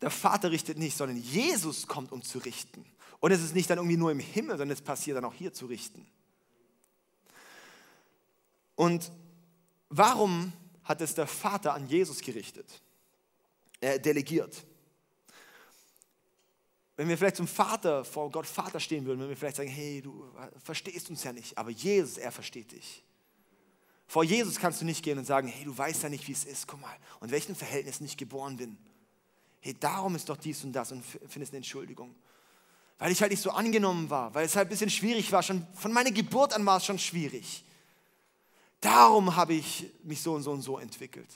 [0.01, 2.85] Der Vater richtet nicht, sondern Jesus kommt, um zu richten.
[3.21, 5.53] Und es ist nicht dann irgendwie nur im Himmel, sondern es passiert dann auch hier
[5.53, 6.07] zu richten.
[8.77, 9.11] Und
[9.89, 10.53] warum
[10.85, 12.81] hat es der Vater an Jesus gerichtet?
[13.81, 14.65] Er delegiert
[16.99, 20.03] wenn wir vielleicht zum Vater, vor Gott Vater stehen würden, wenn wir vielleicht sagen, hey,
[20.03, 20.29] du
[20.65, 23.05] verstehst uns ja nicht, aber Jesus, er versteht dich.
[24.09, 26.45] Vor Jesus kannst du nicht gehen und sagen, hey, du weißt ja nicht, wie es
[26.45, 28.79] ist, guck mal, und welchen Verhältnissen ich geboren bin.
[29.61, 32.15] Hey, darum ist doch dies und das und findest eine Entschuldigung.
[32.99, 35.67] Weil ich halt nicht so angenommen war, weil es halt ein bisschen schwierig war, schon
[35.75, 37.65] von meiner Geburt an war es schon schwierig.
[38.81, 41.29] Darum habe ich mich so und so und so entwickelt.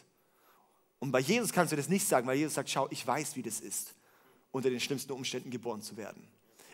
[0.98, 3.42] Und bei Jesus kannst du das nicht sagen, weil Jesus sagt, schau, ich weiß, wie
[3.42, 3.94] das ist
[4.50, 6.26] unter den schlimmsten Umständen geboren zu werden.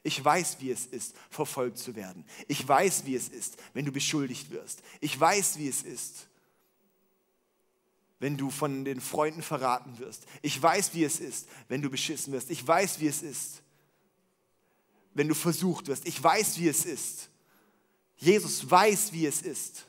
[0.03, 2.25] Ich weiß, wie es ist, verfolgt zu werden.
[2.47, 4.83] Ich weiß, wie es ist, wenn du beschuldigt wirst.
[5.01, 6.29] Ich weiß, wie es ist,
[8.21, 10.27] wenn du von den Freunden verraten wirst.
[10.43, 12.51] Ich weiß, wie es ist, wenn du beschissen wirst.
[12.51, 13.63] Ich weiß, wie es ist,
[15.15, 16.07] wenn du versucht wirst.
[16.07, 17.29] Ich weiß, wie es ist.
[18.17, 19.87] Jesus weiß, wie es ist.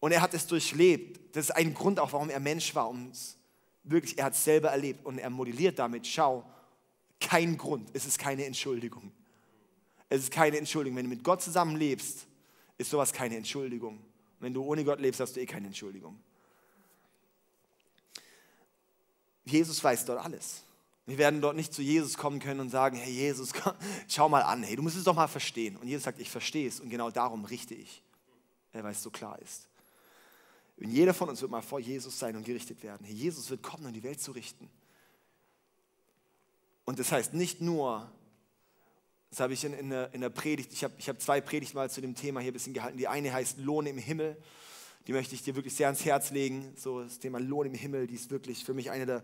[0.00, 1.36] Und er hat es durchlebt.
[1.36, 3.36] Das ist ein Grund auch, warum er Mensch war, uns
[3.82, 6.44] wirklich, er hat es selber erlebt und er modelliert damit, schau,
[7.20, 9.12] kein Grund, es ist keine Entschuldigung.
[10.08, 10.96] Es ist keine Entschuldigung.
[10.96, 12.26] Wenn du mit Gott zusammen lebst,
[12.78, 14.00] ist sowas keine Entschuldigung.
[14.40, 16.18] Wenn du ohne Gott lebst, hast du eh keine Entschuldigung.
[19.44, 20.62] Jesus weiß dort alles.
[21.06, 23.74] Wir werden dort nicht zu Jesus kommen können und sagen, hey Jesus, komm,
[24.08, 25.76] schau mal an, hey, du musst es doch mal verstehen.
[25.76, 28.02] Und Jesus sagt, ich verstehe es und genau darum richte ich.
[28.72, 29.68] Er weiß, so klar ist.
[30.76, 33.06] Und jeder von uns wird mal vor Jesus sein und gerichtet werden.
[33.06, 34.70] Jesus wird kommen, um die Welt zu richten.
[36.90, 38.10] Und das heißt nicht nur,
[39.30, 41.76] das habe ich in, in, der, in der Predigt, ich habe, ich habe zwei Predigten
[41.76, 42.98] mal zu dem Thema hier ein bisschen gehalten.
[42.98, 44.36] Die eine heißt Lohn im Himmel.
[45.06, 46.72] Die möchte ich dir wirklich sehr ans Herz legen.
[46.76, 49.22] So das Thema Lohn im Himmel, die ist wirklich für mich eine der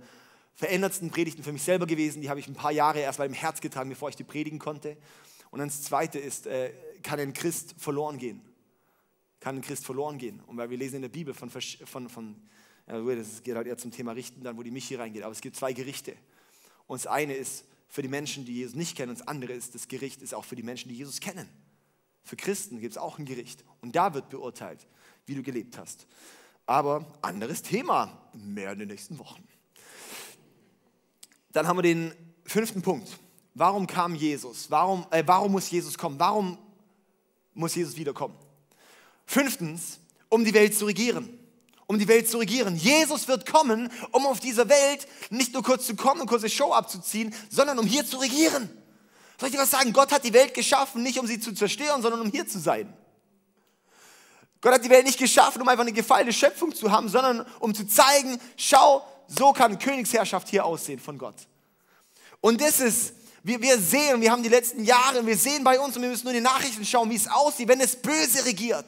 [0.55, 2.23] verändertsten Predigten für mich selber gewesen.
[2.23, 4.61] Die habe ich ein paar Jahre erst mal im Herz getragen, bevor ich die predigen
[4.61, 4.97] konnte.
[5.51, 8.43] Und dann das Zweite ist, äh, kann ein Christ verloren gehen?
[9.41, 10.41] Kann ein Christ verloren gehen?
[10.47, 12.37] Und weil wir lesen in der Bibel von, von, von
[12.87, 15.25] ja, das geht halt eher zum Thema Richten, dann wo die Michi reingeht.
[15.25, 16.17] Aber es gibt zwei Gerichte.
[16.87, 19.11] Und das eine ist für die Menschen, die Jesus nicht kennen.
[19.11, 21.49] Und das andere ist, das Gericht ist auch für die Menschen, die Jesus kennen.
[22.23, 23.65] Für Christen gibt es auch ein Gericht.
[23.81, 24.87] Und da wird beurteilt,
[25.27, 26.07] wie du gelebt hast.
[26.67, 29.47] Aber anderes Thema, mehr in den nächsten Wochen.
[31.53, 32.13] Dann haben wir den
[32.45, 33.19] fünften Punkt.
[33.55, 34.71] Warum kam Jesus?
[34.71, 36.19] Warum, äh, warum muss Jesus kommen?
[36.19, 36.59] Warum
[37.55, 38.37] muss Jesus wiederkommen?
[39.25, 41.39] Fünftens, um die Welt zu regieren.
[41.87, 42.77] Um die Welt zu regieren.
[42.77, 46.73] Jesus wird kommen, um auf dieser Welt nicht nur kurz zu kommen und kurze Show
[46.73, 48.69] abzuziehen, sondern um hier zu regieren.
[49.39, 49.93] Soll ich dir was sagen?
[49.93, 52.93] Gott hat die Welt geschaffen, nicht um sie zu zerstören, sondern um hier zu sein.
[54.61, 57.75] Gott hat die Welt nicht geschaffen, um einfach eine gefallene Schöpfung zu haben, sondern um
[57.75, 61.37] zu zeigen, schau, so kann Königsherrschaft hier aussehen von Gott.
[62.41, 65.97] Und das ist, wir, wir sehen, wir haben die letzten Jahre, wir sehen bei uns
[65.97, 68.87] und wir müssen nur in die Nachrichten schauen, wie es aussieht, wenn das Böse regiert.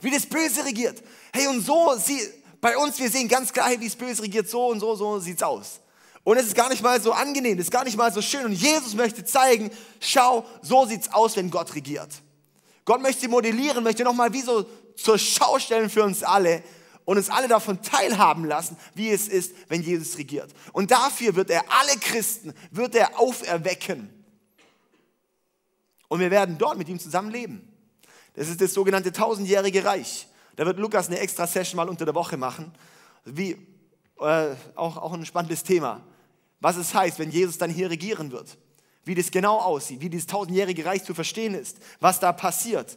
[0.00, 1.02] Wie das Böse regiert.
[1.32, 2.20] Hey, und so, sie,
[2.60, 5.18] bei uns, wir sehen ganz klar, hey, wie es Böse regiert, so und so, so
[5.18, 5.80] sieht es aus.
[6.22, 8.44] Und es ist gar nicht mal so angenehm, es ist gar nicht mal so schön.
[8.46, 12.10] Und Jesus möchte zeigen, schau, so sieht es aus, wenn Gott regiert.
[12.84, 16.62] Gott möchte modellieren, möchte nochmal wie so zur Schau stellen für uns alle,
[17.04, 20.52] und uns alle davon teilhaben lassen, wie es ist, wenn Jesus regiert.
[20.72, 24.10] Und dafür wird er alle Christen, wird er auferwecken.
[26.08, 27.68] Und wir werden dort mit ihm zusammen leben.
[28.34, 30.28] Das ist das sogenannte tausendjährige Reich.
[30.56, 32.72] Da wird Lukas eine extra Session mal unter der Woche machen.
[33.24, 33.52] Wie,
[34.20, 36.02] äh, auch, auch ein spannendes Thema.
[36.60, 38.56] Was es heißt, wenn Jesus dann hier regieren wird.
[39.04, 42.96] Wie das genau aussieht, wie dieses tausendjährige Reich zu verstehen ist, was da passiert.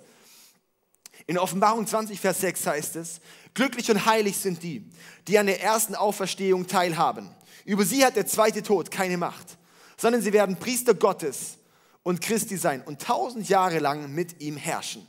[1.26, 3.20] In Offenbarung 20, Vers 6 heißt es,
[3.54, 4.90] glücklich und heilig sind die,
[5.28, 7.30] die an der ersten Auferstehung teilhaben.
[7.66, 9.58] Über sie hat der zweite Tod keine Macht,
[9.98, 11.58] sondern sie werden Priester Gottes
[12.04, 15.06] und Christi sein und tausend Jahre lang mit ihm herrschen.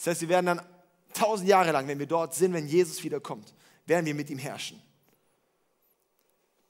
[0.00, 0.62] Das heißt, wir werden dann
[1.14, 3.54] tausend Jahre lang, wenn wir dort sind, wenn Jesus wiederkommt,
[3.86, 4.82] werden wir mit ihm herrschen.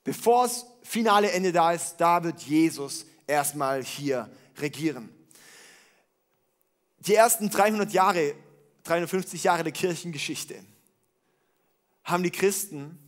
[0.05, 5.09] Bevor das finale Ende da ist, da wird Jesus erstmal hier regieren
[7.01, 8.35] die ersten 300 Jahre,
[8.85, 10.62] 350 Jahre der Kirchengeschichte
[12.05, 12.99] haben die Christen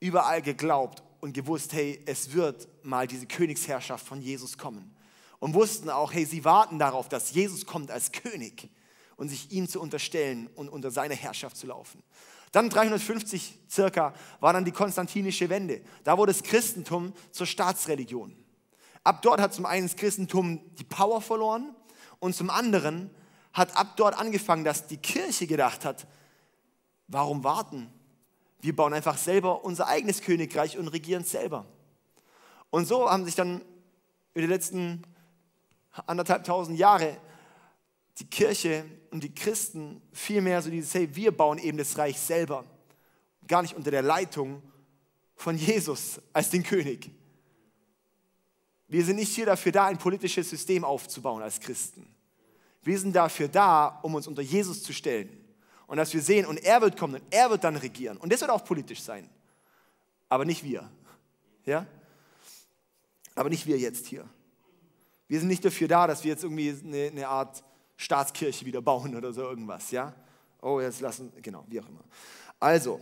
[0.00, 4.94] überall geglaubt und gewusst, hey, es wird mal diese Königsherrschaft von Jesus kommen.
[5.38, 8.70] Und wussten auch, hey, sie warten darauf, dass Jesus kommt als König
[9.16, 12.02] und sich ihm zu unterstellen und unter seine Herrschaft zu laufen.
[12.52, 15.82] Dann 350 circa war dann die konstantinische Wende.
[16.04, 18.36] Da wurde das Christentum zur Staatsreligion.
[19.02, 21.74] Ab dort hat zum einen das Christentum die Power verloren
[22.20, 23.10] und zum anderen
[23.52, 26.06] hat ab dort angefangen, dass die Kirche gedacht hat,
[27.08, 27.92] warum warten?
[28.60, 31.66] Wir bauen einfach selber unser eigenes Königreich und regieren selber.
[32.70, 33.60] Und so haben sich dann
[34.32, 35.02] über die letzten
[36.06, 37.16] anderthalb tausend Jahre
[38.18, 42.18] die Kirche und die Christen viel mehr so dieses, hey, wir bauen eben das Reich
[42.18, 42.64] selber.
[43.46, 44.60] Gar nicht unter der Leitung
[45.36, 47.12] von Jesus als den König.
[48.88, 52.12] Wir sind nicht hier dafür da, ein politisches System aufzubauen als Christen.
[52.82, 55.30] Wir sind dafür da, um uns unter Jesus zu stellen.
[55.86, 58.16] Und dass wir sehen, und er wird kommen und er wird dann regieren.
[58.16, 59.30] Und das wird auch politisch sein.
[60.28, 60.90] Aber nicht wir.
[61.64, 61.86] Ja?
[63.36, 64.28] Aber nicht wir jetzt hier.
[65.28, 67.62] Wir sind nicht dafür da, dass wir jetzt irgendwie eine, eine Art
[67.96, 69.90] Staatskirche wieder bauen oder so irgendwas.
[69.90, 70.14] Ja?
[70.60, 72.04] Oh, jetzt lassen, genau, wie auch immer.
[72.58, 73.00] Also,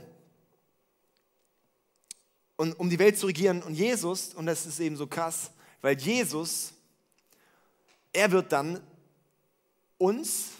[2.57, 5.51] und um die Welt zu regieren und Jesus, und das ist eben so krass,
[5.81, 6.73] weil Jesus,
[8.13, 8.81] er wird dann
[9.99, 10.51] uns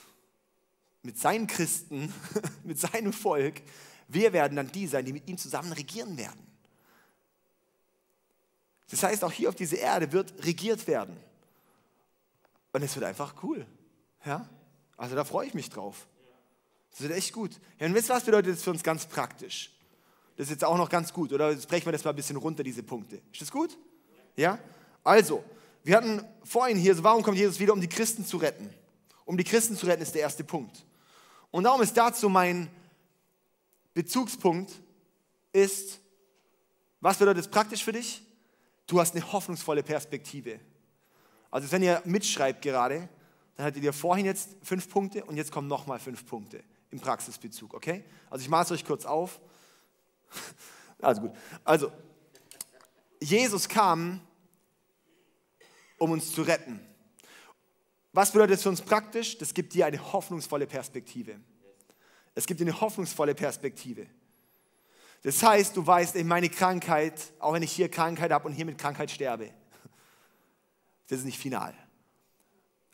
[1.03, 2.13] mit seinen Christen,
[2.65, 3.61] mit seinem Volk,
[4.09, 6.41] wir werden dann die sein, die mit ihm zusammen regieren werden.
[8.91, 11.17] Das heißt, auch hier auf dieser Erde wird regiert werden.
[12.73, 13.67] Und es wird einfach cool.
[14.25, 14.49] Ja?
[14.97, 16.07] Also da freue ich mich drauf.
[16.91, 17.59] Das wird echt gut.
[17.79, 19.71] Ja, und wisst ihr, was bedeutet das für uns ganz praktisch?
[20.37, 21.33] Das ist jetzt auch noch ganz gut.
[21.33, 23.23] Oder jetzt brechen wir das mal ein bisschen runter, diese Punkte.
[23.33, 23.77] Ist das gut?
[24.37, 24.59] Ja?
[25.03, 25.43] Also,
[25.85, 28.73] wir hatten vorhin hier, so, warum kommt Jesus wieder, um die Christen zu retten?
[29.25, 30.85] um die Christen zu retten, ist der erste Punkt.
[31.51, 32.69] Und darum ist dazu mein
[33.95, 34.73] Bezugspunkt,
[35.53, 36.01] ist,
[37.01, 38.23] was bedeutet das praktisch für dich?
[38.87, 40.61] Du hast eine hoffnungsvolle Perspektive.
[41.51, 43.09] Also wenn ihr mitschreibt gerade,
[43.57, 47.75] dann hattet ihr vorhin jetzt fünf Punkte und jetzt kommen nochmal fünf Punkte im Praxisbezug,
[47.75, 48.05] okay?
[48.31, 49.41] Also ich mache es euch kurz auf.
[51.03, 51.33] Also gut.
[51.65, 51.91] Also,
[53.21, 54.21] Jesus kam,
[55.99, 56.79] um uns zu retten.
[58.13, 59.37] Was bedeutet das für uns praktisch?
[59.37, 61.41] Das gibt dir eine hoffnungsvolle Perspektive.
[62.37, 64.07] Es gibt dir eine hoffnungsvolle Perspektive.
[65.23, 68.65] Das heißt, du weißt, ey, meine Krankheit, auch wenn ich hier Krankheit habe und hier
[68.65, 69.51] mit Krankheit sterbe,
[71.09, 71.75] das ist nicht final.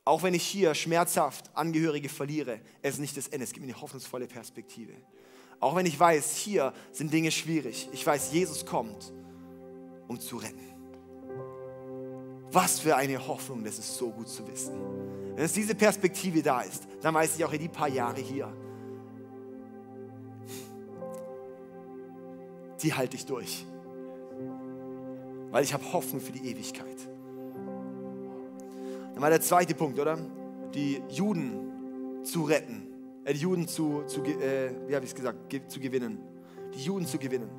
[0.09, 3.75] Auch wenn ich hier schmerzhaft Angehörige verliere, es ist nicht das Ende, es gibt mir
[3.75, 4.95] eine hoffnungsvolle Perspektive.
[5.61, 9.13] Auch wenn ich weiß, hier sind Dinge schwierig, ich weiß, Jesus kommt,
[10.09, 10.65] um zu retten.
[12.51, 14.81] Was für eine Hoffnung, das ist so gut zu wissen.
[15.37, 18.51] Wenn es diese Perspektive da ist, dann weiß ich auch in die paar Jahre hier,
[22.83, 23.67] die halte ich durch.
[25.51, 26.97] Weil ich habe Hoffnung für die Ewigkeit.
[29.19, 30.17] Dann war der zweite Punkt, oder?
[30.73, 32.87] Die Juden zu retten.
[33.25, 36.21] Äh, die Juden zu, zu äh, wie habe ich es gesagt, ge zu gewinnen.
[36.73, 37.51] Die Juden zu gewinnen.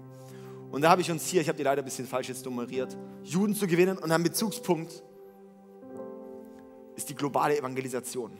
[0.71, 2.97] Und da habe ich uns hier, ich habe die leider ein bisschen falsch jetzt nummeriert,
[3.23, 5.03] Juden zu gewinnen und ein Bezugspunkt
[6.95, 8.31] ist die globale Evangelisation.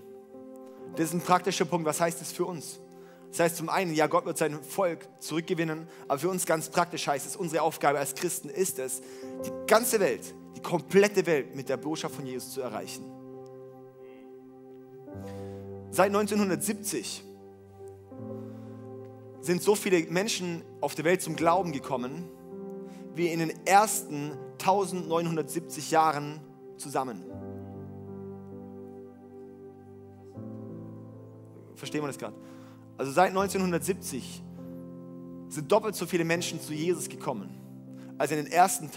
[0.96, 1.86] Das ist ein praktischer Punkt.
[1.86, 2.80] Was heißt das für uns?
[3.32, 7.06] Das heißt zum einen, ja, Gott wird sein Volk zurückgewinnen, aber für uns ganz praktisch
[7.06, 9.02] heißt es, unsere Aufgabe als Christen ist es,
[9.46, 13.04] die ganze Welt, die komplette Welt mit der Botschaft von Jesus zu erreichen.
[15.92, 17.24] Seit 1970
[19.42, 22.30] sind so viele Menschen auf der Welt zum Glauben gekommen,
[23.16, 26.42] wie in den ersten 1970 Jahren
[26.78, 27.24] zusammen.
[31.76, 32.36] Verstehen wir das gerade?
[32.98, 34.44] Also seit 1970
[35.48, 37.50] sind doppelt so viele Menschen zu Jesus gekommen,
[38.18, 38.92] als in den ersten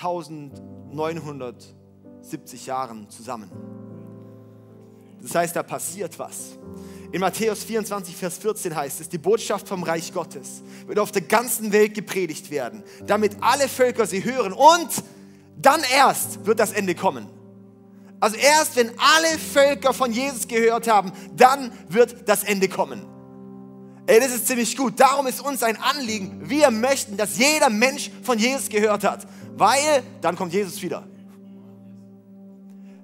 [0.93, 3.51] 1970 Jahren zusammen.
[5.21, 6.59] Das heißt, da passiert was.
[7.13, 11.23] In Matthäus 24, Vers 14 heißt es, die Botschaft vom Reich Gottes wird auf der
[11.23, 14.89] ganzen Welt gepredigt werden, damit alle Völker sie hören und
[15.61, 17.29] dann erst wird das Ende kommen.
[18.19, 23.12] Also erst wenn alle Völker von Jesus gehört haben, dann wird das Ende kommen.
[24.07, 24.99] Ey, das ist ziemlich gut.
[24.99, 26.41] Darum ist uns ein Anliegen.
[26.49, 31.05] Wir möchten, dass jeder Mensch von Jesus gehört hat, weil dann kommt Jesus wieder.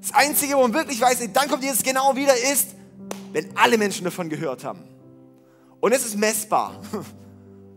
[0.00, 2.70] Das Einzige, wo man wirklich weiß, dann kommt Jesus genau wieder, ist,
[3.32, 4.82] wenn alle Menschen davon gehört haben.
[5.80, 6.80] Und es ist messbar.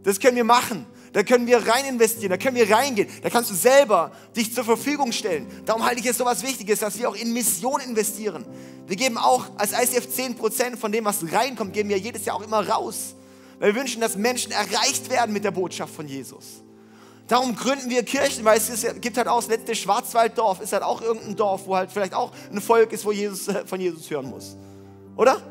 [0.04, 0.88] Das können wir machen.
[1.14, 3.10] Da können wir rein investieren, da können wir reingehen.
[3.22, 5.46] Da kannst du selber dich zur Verfügung stellen.
[5.66, 8.46] Darum halte ich es so was Wichtiges, dass wir auch in Mission investieren.
[8.88, 12.42] Wir geben auch als ICF 10% von dem, was reinkommt, geben wir jedes Jahr auch
[12.42, 13.16] immer raus.
[13.60, 16.64] Weil wir wünschen, dass Menschen erreicht werden mit der Botschaft von Jesus.
[17.28, 21.02] Darum gründen wir Kirchen, weil es gibt halt auch das letzte Schwarzwalddorf, ist halt auch
[21.02, 24.30] irgendein Dorf, wo halt vielleicht auch ein Volk ist, wo Jesus äh, von Jesus hören
[24.30, 24.58] muss.
[25.16, 25.42] Oder?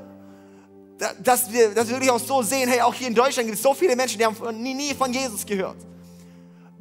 [1.22, 3.72] Dass wir, wir wirklich auch so sehen, hey, auch hier in Deutschland gibt es so
[3.72, 5.78] viele Menschen, die haben nie, nie von Jesus gehört.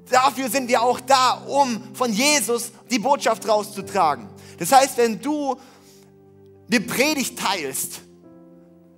[0.10, 4.27] Dafür sind wir auch da, um von Jesus die Botschaft rauszutragen.
[4.58, 5.55] Das heißt, wenn du
[6.69, 8.01] eine Predigt teilst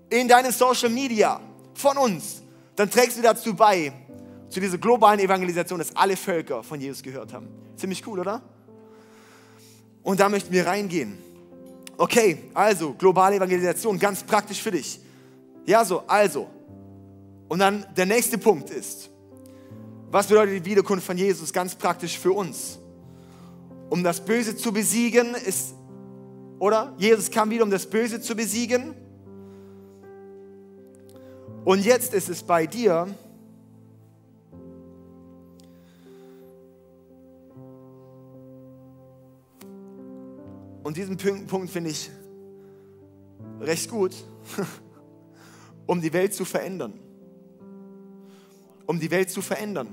[0.10, 1.40] in deinem Social Media
[1.74, 2.42] von uns,
[2.76, 3.94] dann trägst du dazu bei,
[4.50, 7.48] zu dieser globalen Evangelisation, dass alle Völker von Jesus gehört haben.
[7.76, 8.42] Ziemlich cool, oder?
[10.04, 11.18] Und da möchten wir reingehen.
[11.98, 15.00] Okay, also globale Evangelisation, ganz praktisch für dich.
[15.66, 16.48] Ja, so, also.
[17.48, 19.10] Und dann der nächste Punkt ist,
[20.10, 22.80] was bedeutet die Wiederkunft von Jesus ganz praktisch für uns?
[23.90, 25.76] Um das Böse zu besiegen, ist
[26.62, 26.94] oder?
[27.00, 28.94] Jesus kam wieder, um das Böse zu besiegen.
[31.66, 33.08] Und jetzt ist es bei dir,
[40.84, 42.12] und diesen Punkt finde ich
[43.60, 44.14] recht gut,
[45.92, 46.94] um die Welt zu verändern.
[48.86, 49.90] Um die Welt zu verändern.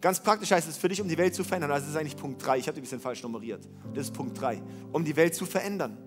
[0.00, 1.70] Ganz praktisch heißt es für dich, um die Welt zu verändern.
[1.70, 2.56] Also das ist eigentlich Punkt 3.
[2.56, 3.68] Ich habe ein bisschen falsch nummeriert.
[3.92, 4.62] Das ist Punkt 3.
[4.90, 5.98] Um die Welt zu verändern.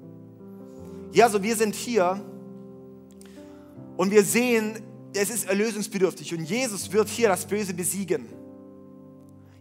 [1.11, 2.19] Ja, so also wir sind hier
[3.95, 4.81] und wir sehen,
[5.13, 8.25] es ist erlösungsbedürftig und Jesus wird hier das Böse besiegen.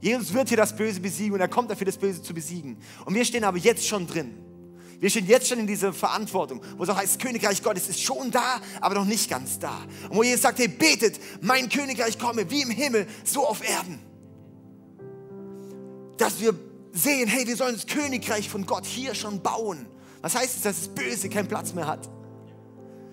[0.00, 2.78] Jesus wird hier das Böse besiegen und er kommt dafür, das Böse zu besiegen.
[3.04, 4.45] Und wir stehen aber jetzt schon drin.
[4.98, 8.30] Wir stehen jetzt schon in dieser Verantwortung, wo es auch heißt, Königreich Gottes ist schon
[8.30, 9.78] da, aber noch nicht ganz da.
[10.08, 14.06] Und wo Jesus sagt, hey, betet, mein Königreich komme wie im Himmel, so auf Erden
[16.18, 16.54] dass wir
[16.92, 19.86] sehen, hey, wir sollen das Königreich von Gott hier schon bauen.
[20.22, 22.08] Was heißt es, dass das Böse keinen Platz mehr hat?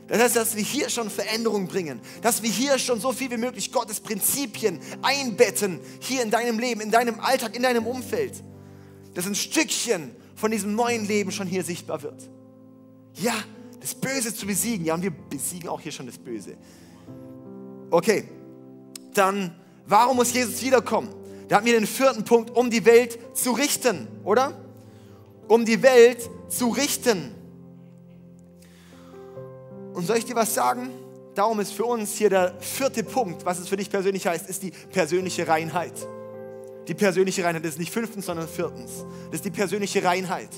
[0.07, 3.37] Das heißt, dass wir hier schon Veränderungen bringen, dass wir hier schon so viel wie
[3.37, 8.43] möglich Gottes Prinzipien einbetten, hier in deinem Leben, in deinem Alltag, in deinem Umfeld.
[9.13, 12.29] Dass ein Stückchen von diesem neuen Leben schon hier sichtbar wird.
[13.15, 13.33] Ja,
[13.79, 14.85] das Böse zu besiegen.
[14.85, 16.55] Ja, und wir besiegen auch hier schon das Böse.
[17.89, 18.25] Okay,
[19.13, 19.55] dann,
[19.85, 21.09] warum muss Jesus wiederkommen?
[21.47, 24.53] Da hatten wir den vierten Punkt, um die Welt zu richten, oder?
[25.47, 27.31] Um die Welt zu richten.
[29.93, 30.89] Und soll ich dir was sagen?
[31.35, 34.63] darum ist für uns hier der vierte Punkt, was es für dich persönlich heißt, ist
[34.63, 35.93] die persönliche Reinheit.
[36.87, 39.05] Die persönliche Reinheit ist nicht fünftens, sondern viertens.
[39.27, 40.49] Das ist die persönliche Reinheit.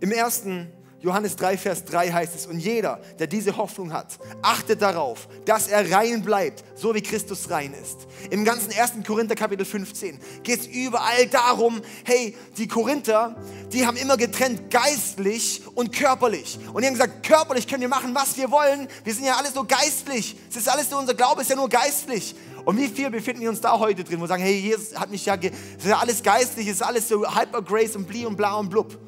[0.00, 4.80] Im ersten Johannes 3, Vers 3 heißt es, und jeder, der diese Hoffnung hat, achtet
[4.80, 8.06] darauf, dass er rein bleibt, so wie Christus rein ist.
[8.30, 9.04] Im ganzen 1.
[9.04, 13.36] Korinther Kapitel 15 geht es überall darum, hey, die Korinther,
[13.72, 16.60] die haben immer getrennt geistlich und körperlich.
[16.72, 18.86] Und die haben gesagt, körperlich können wir machen, was wir wollen.
[19.02, 20.36] Wir sind ja alles nur geistlich.
[20.50, 22.36] Es ist alles nur, unser Glaube ist ja nur geistlich.
[22.64, 25.10] Und wie viel befinden wir uns da heute drin, wo wir sagen, hey, Jesus hat
[25.10, 25.50] mich ja, es
[25.84, 28.68] ist ja alles geistlich, es ist alles so Hyper Grace und Bli und Bla und
[28.68, 28.98] Blub.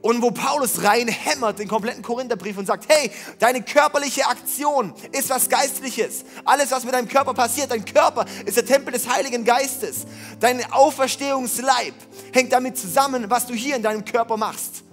[0.00, 3.10] Und wo Paulus reinhämmert den kompletten Korintherbrief und sagt, hey,
[3.40, 6.24] deine körperliche Aktion ist was Geistliches.
[6.44, 10.06] Alles, was mit deinem Körper passiert, dein Körper ist der Tempel des Heiligen Geistes.
[10.38, 11.94] Dein Auferstehungsleib
[12.32, 14.84] hängt damit zusammen, was du hier in deinem Körper machst.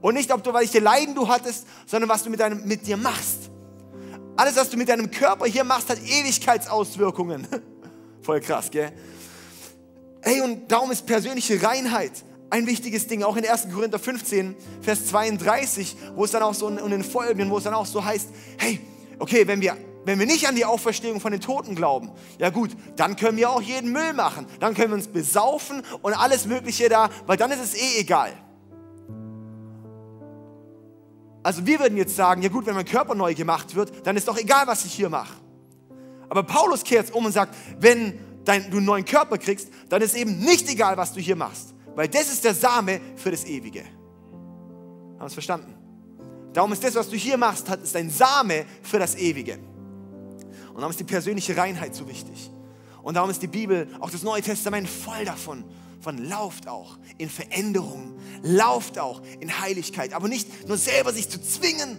[0.00, 2.96] Und nicht, ob du, welche Leiden du hattest, sondern was du mit, deinem, mit dir
[2.96, 3.50] machst.
[4.36, 7.46] Alles, was du mit deinem Körper hier machst, hat Ewigkeitsauswirkungen.
[8.22, 8.92] Voll krass, gell?
[10.22, 13.68] Hey, und darum ist persönliche Reinheit ein wichtiges Ding, auch in 1.
[13.72, 17.74] Korinther 15, Vers 32, wo es dann auch so in den Folgen, wo es dann
[17.74, 18.28] auch so heißt,
[18.58, 18.80] hey,
[19.18, 22.70] okay, wenn wir, wenn wir nicht an die Auferstehung von den Toten glauben, ja gut,
[22.96, 26.88] dann können wir auch jeden Müll machen, dann können wir uns besaufen und alles Mögliche
[26.88, 28.32] da, weil dann ist es eh egal.
[31.44, 34.26] Also wir würden jetzt sagen, ja gut, wenn mein Körper neu gemacht wird, dann ist
[34.26, 35.34] doch egal, was ich hier mache.
[36.30, 40.16] Aber Paulus kehrt um und sagt, wenn dein, du einen neuen Körper kriegst, dann ist
[40.16, 41.74] eben nicht egal, was du hier machst.
[41.94, 43.84] Weil das ist der Same für das Ewige.
[43.84, 45.74] Haben wir es verstanden?
[46.54, 49.58] Darum ist das, was du hier machst, ist ein Same für das Ewige.
[50.68, 52.50] Und darum ist die persönliche Reinheit so wichtig.
[53.02, 55.62] Und darum ist die Bibel, auch das Neue Testament, voll davon.
[56.04, 60.12] Von lauft auch in Veränderung, lauft auch in Heiligkeit.
[60.12, 61.98] Aber nicht nur selber sich zu zwingen,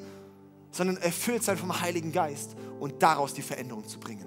[0.71, 4.25] sondern erfüllt sein vom Heiligen Geist und daraus die Veränderung zu bringen.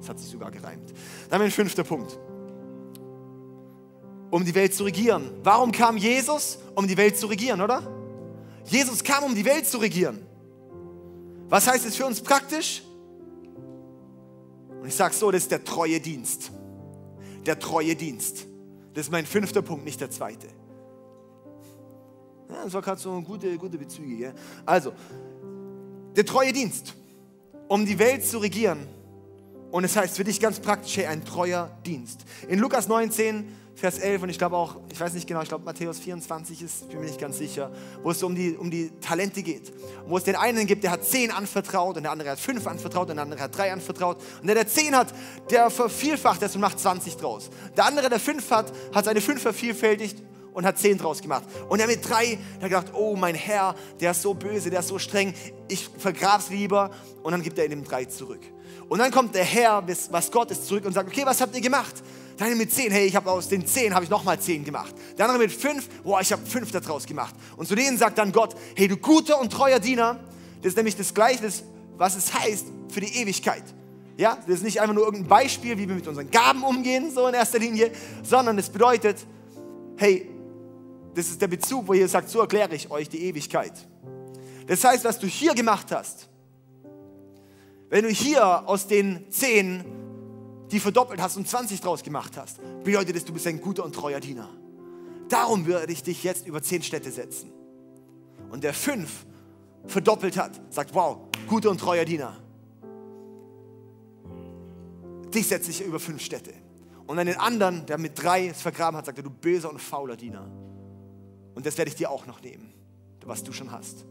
[0.00, 0.92] Das hat sich sogar gereimt.
[1.30, 2.18] Dann mein fünfter Punkt
[4.30, 5.30] um die Welt zu regieren.
[5.42, 6.58] Warum kam Jesus?
[6.74, 7.82] Um die Welt zu regieren, oder?
[8.64, 10.24] Jesus kam, um die Welt zu regieren.
[11.48, 12.82] Was heißt es für uns praktisch?
[14.80, 16.52] Und ich sage so, das ist der treue Dienst.
[17.44, 18.46] Der treue Dienst.
[18.94, 20.48] Das ist mein fünfter Punkt, nicht der zweite.
[22.48, 24.16] Ja, das war gerade so gute, gute Bezüge.
[24.16, 24.34] Gell?
[24.66, 24.92] Also,
[26.16, 26.94] der treue Dienst,
[27.68, 28.88] um die Welt zu regieren.
[29.70, 32.24] Und es heißt für dich ganz praktisch, hey, ein treuer Dienst.
[32.48, 35.64] In Lukas 19 Vers 11 und ich glaube auch, ich weiß nicht genau, ich glaube
[35.64, 37.70] Matthäus 24 ist, bin mir nicht ganz sicher,
[38.02, 39.72] wo es um die, um die Talente geht.
[40.06, 43.08] Wo es den einen gibt, der hat zehn anvertraut und der andere hat fünf anvertraut
[43.10, 44.18] und der andere hat drei anvertraut.
[44.40, 45.14] Und der, der zehn hat,
[45.50, 47.50] der vervielfacht das und macht 20 draus.
[47.76, 51.44] Der andere, der fünf hat, hat seine fünf vervielfältigt und hat zehn draus gemacht.
[51.68, 54.88] Und er mit drei, hat gedacht, oh mein Herr, der ist so böse, der ist
[54.88, 55.34] so streng,
[55.68, 56.90] ich vergrab's lieber.
[57.22, 58.40] Und dann gibt er ihm drei zurück.
[58.88, 61.60] Und dann kommt der Herr, was Gott ist, zurück und sagt, okay, was habt ihr
[61.60, 61.94] gemacht?
[62.38, 64.94] Der eine mit zehn, hey, ich habe aus den zehn habe ich nochmal zehn gemacht.
[65.16, 67.34] Der andere mit fünf, boah, ich habe fünf daraus gemacht.
[67.56, 70.18] Und zu denen sagt dann Gott, hey, du guter und treuer Diener,
[70.62, 71.52] das ist nämlich das Gleiche,
[71.96, 73.62] was es heißt für die Ewigkeit.
[74.16, 77.26] Ja, das ist nicht einfach nur irgendein Beispiel, wie wir mit unseren Gaben umgehen, so
[77.26, 77.90] in erster Linie,
[78.22, 79.18] sondern es bedeutet,
[79.96, 80.28] hey,
[81.14, 83.72] das ist der Bezug, wo ihr sagt, so erkläre ich euch die Ewigkeit.
[84.66, 86.28] Das heißt, was du hier gemacht hast,
[87.88, 89.84] wenn du hier aus den zehn
[90.70, 93.94] die verdoppelt hast und 20 draus gemacht hast, bedeutet es, du bist ein guter und
[93.94, 94.48] treuer Diener.
[95.28, 97.52] Darum würde ich dich jetzt über zehn Städte setzen.
[98.50, 99.26] Und der fünf
[99.86, 102.36] verdoppelt hat, sagt, wow, guter und treuer Diener.
[105.34, 106.52] Dich setze ich über fünf Städte.
[107.06, 109.80] Und an den anderen, der mit drei es vergraben hat, sagt er, du böser und
[109.80, 110.48] fauler Diener.
[111.54, 112.72] Und das werde ich dir auch noch nehmen,
[113.24, 114.04] was du schon hast.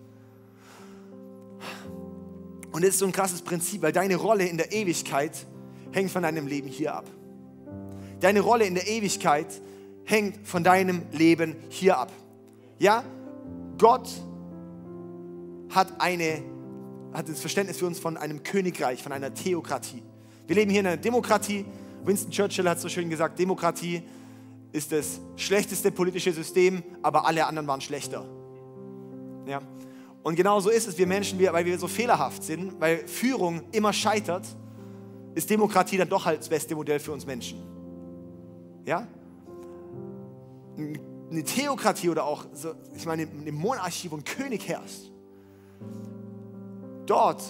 [2.72, 5.46] Und das ist so ein krasses Prinzip, weil deine Rolle in der Ewigkeit
[5.92, 7.06] hängt von deinem Leben hier ab.
[8.20, 9.48] Deine Rolle in der Ewigkeit
[10.06, 12.12] hängt von deinem Leben hier ab.
[12.78, 13.04] Ja,
[13.78, 14.10] Gott
[15.70, 16.44] hat, eine,
[17.14, 20.04] hat das Verständnis für uns von einem Königreich, von einer Theokratie.
[20.48, 21.66] Wir leben hier in einer Demokratie.
[22.04, 24.04] Winston Churchill hat so schön gesagt, Demokratie
[24.72, 28.26] ist das schlechteste politische System, aber alle anderen waren schlechter.
[29.48, 29.62] Ja.
[30.22, 33.94] Und genau so ist es, wir Menschen, weil wir so fehlerhaft sind, weil Führung immer
[33.94, 34.46] scheitert,
[35.34, 37.64] ist Demokratie dann doch halt das beste Modell für uns Menschen.
[38.86, 39.08] Ja?
[40.78, 45.12] Eine Theokratie oder auch, so, ich meine, eine Monarchie, wo ein König herrscht.
[47.06, 47.42] Dort,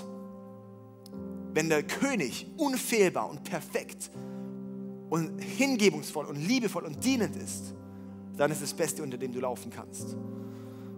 [1.53, 4.11] wenn der König unfehlbar und perfekt
[5.09, 7.73] und hingebungsvoll und liebevoll und dienend ist,
[8.37, 10.15] dann ist das Beste, unter dem du laufen kannst.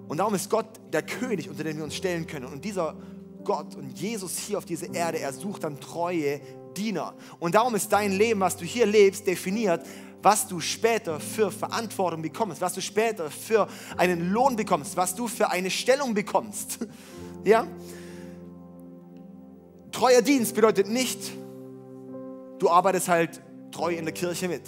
[0.07, 2.45] Und darum ist Gott der König, unter den wir uns stellen können.
[2.45, 2.95] Und dieser
[3.43, 6.41] Gott und Jesus hier auf dieser Erde, er sucht dann treue
[6.75, 7.13] Diener.
[7.39, 9.85] Und darum ist dein Leben, was du hier lebst, definiert,
[10.21, 15.27] was du später für Verantwortung bekommst, was du später für einen Lohn bekommst, was du
[15.27, 16.79] für eine Stellung bekommst.
[17.43, 17.65] Ja?
[19.91, 21.17] Treuer Dienst bedeutet nicht,
[22.59, 23.41] du arbeitest halt
[23.71, 24.63] treu in der Kirche mit.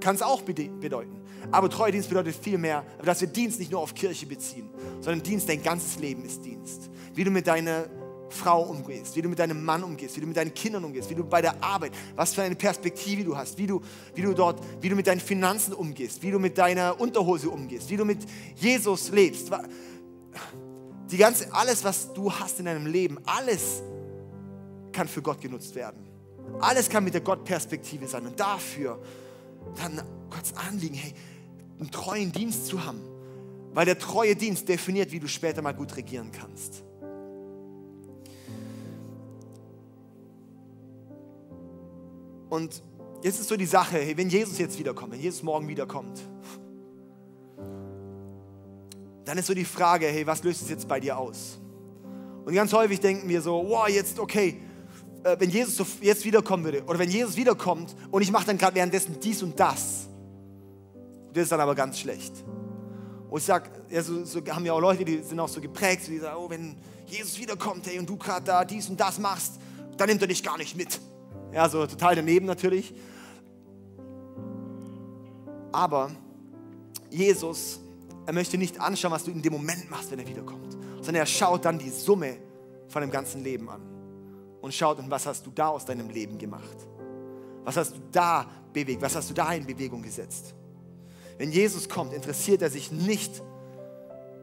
[0.00, 1.22] Kann es auch bedeuten.
[1.50, 4.70] Aber treuer Dienst bedeutet vielmehr, dass wir Dienst nicht nur auf Kirche beziehen,
[5.00, 6.90] sondern Dienst, dein ganzes Leben ist Dienst.
[7.14, 7.86] Wie du mit deiner
[8.32, 11.14] Frau umgehst, wie du mit deinem Mann umgehst, wie du mit deinen Kindern umgehst, wie
[11.14, 13.80] du bei der Arbeit, was für eine Perspektive du hast, wie du,
[14.14, 17.90] wie du dort, wie du mit deinen Finanzen umgehst, wie du mit deiner Unterhose umgehst,
[17.90, 18.18] wie du mit
[18.56, 19.50] Jesus lebst.
[21.10, 23.82] Die ganze, alles, was du hast in deinem Leben, alles
[24.92, 26.11] kann für Gott genutzt werden.
[26.60, 28.26] Alles kann mit der Gott-Perspektive sein.
[28.26, 29.00] Und dafür
[29.76, 31.14] dann Gottes Anliegen, hey,
[31.80, 33.00] einen treuen Dienst zu haben.
[33.74, 36.84] Weil der treue Dienst definiert, wie du später mal gut regieren kannst.
[42.50, 42.82] Und
[43.22, 46.20] jetzt ist so die Sache, hey, wenn Jesus jetzt wiederkommt, wenn Jesus morgen wiederkommt,
[49.24, 51.58] dann ist so die Frage, hey, was löst es jetzt bei dir aus?
[52.44, 54.60] Und ganz häufig denken wir so, wow, jetzt, okay,
[55.24, 58.74] äh, wenn Jesus jetzt wiederkommen würde, oder wenn Jesus wiederkommt und ich mache dann gerade
[58.74, 60.08] währenddessen dies und das,
[61.32, 62.32] das ist dann aber ganz schlecht.
[63.30, 66.06] Und ich sage, ja, so, so, haben ja auch Leute, die sind auch so geprägt,
[66.08, 69.54] die sagen, oh, wenn Jesus wiederkommt, hey, und du gerade da dies und das machst,
[69.96, 71.00] dann nimmt er dich gar nicht mit.
[71.52, 72.94] Ja, so total daneben natürlich.
[75.70, 76.10] Aber
[77.10, 77.80] Jesus,
[78.26, 81.26] er möchte nicht anschauen, was du in dem Moment machst, wenn er wiederkommt, sondern er
[81.26, 82.36] schaut dann die Summe
[82.88, 83.91] von dem ganzen Leben an
[84.62, 86.86] und schaut, und was hast du da aus deinem Leben gemacht?
[87.64, 89.02] Was hast du da bewegt?
[89.02, 90.54] Was hast du da in Bewegung gesetzt?
[91.36, 93.42] Wenn Jesus kommt, interessiert er sich nicht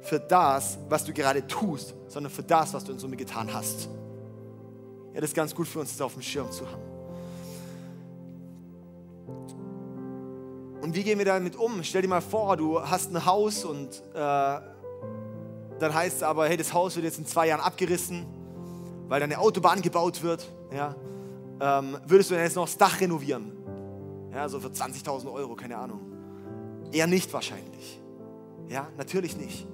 [0.02, 3.90] für das, was du gerade tust, sondern für das, was du in Summe getan hast.
[5.14, 6.82] Ja, das ist ganz gut für uns, das auf dem Schirm zu haben.
[10.82, 11.84] Und wie gehen wir damit um?
[11.84, 16.58] Stell dir mal vor, du hast ein Haus und äh, dann heißt es aber, hey,
[16.58, 18.26] das Haus wird jetzt in zwei Jahren abgerissen,
[19.10, 20.50] weil da eine Autobahn gebaut wird.
[20.74, 20.96] Ja,
[21.60, 23.52] ähm, würdest du dann jetzt noch das Dach renovieren?
[24.32, 26.00] Ja, so für 20.000 Euro, keine Ahnung.
[26.92, 28.00] Eher nicht wahrscheinlich.
[28.70, 29.68] Ja, natürlich nicht.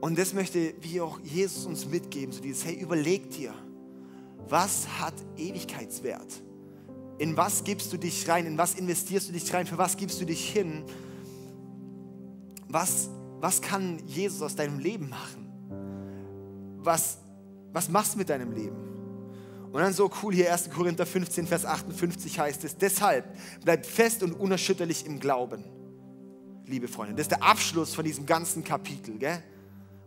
[0.00, 3.54] Und das möchte, wie auch Jesus uns mitgeben, so dieses, hey, überleg dir,
[4.48, 6.42] was hat Ewigkeitswert?
[7.18, 8.44] In was gibst du dich rein?
[8.44, 9.66] In was investierst du dich rein?
[9.66, 10.84] Für was gibst du dich hin?
[12.68, 13.08] Was,
[13.40, 15.48] was kann Jesus aus deinem Leben machen?
[16.82, 17.18] Was,
[17.74, 18.76] was machst du mit deinem Leben?
[19.72, 20.70] Und dann so cool hier 1.
[20.70, 23.26] Korinther 15, Vers 58 heißt es, deshalb
[23.64, 25.64] bleibt fest und unerschütterlich im Glauben,
[26.66, 27.16] liebe Freunde.
[27.16, 29.18] Das ist der Abschluss von diesem ganzen Kapitel.
[29.18, 29.42] Gell?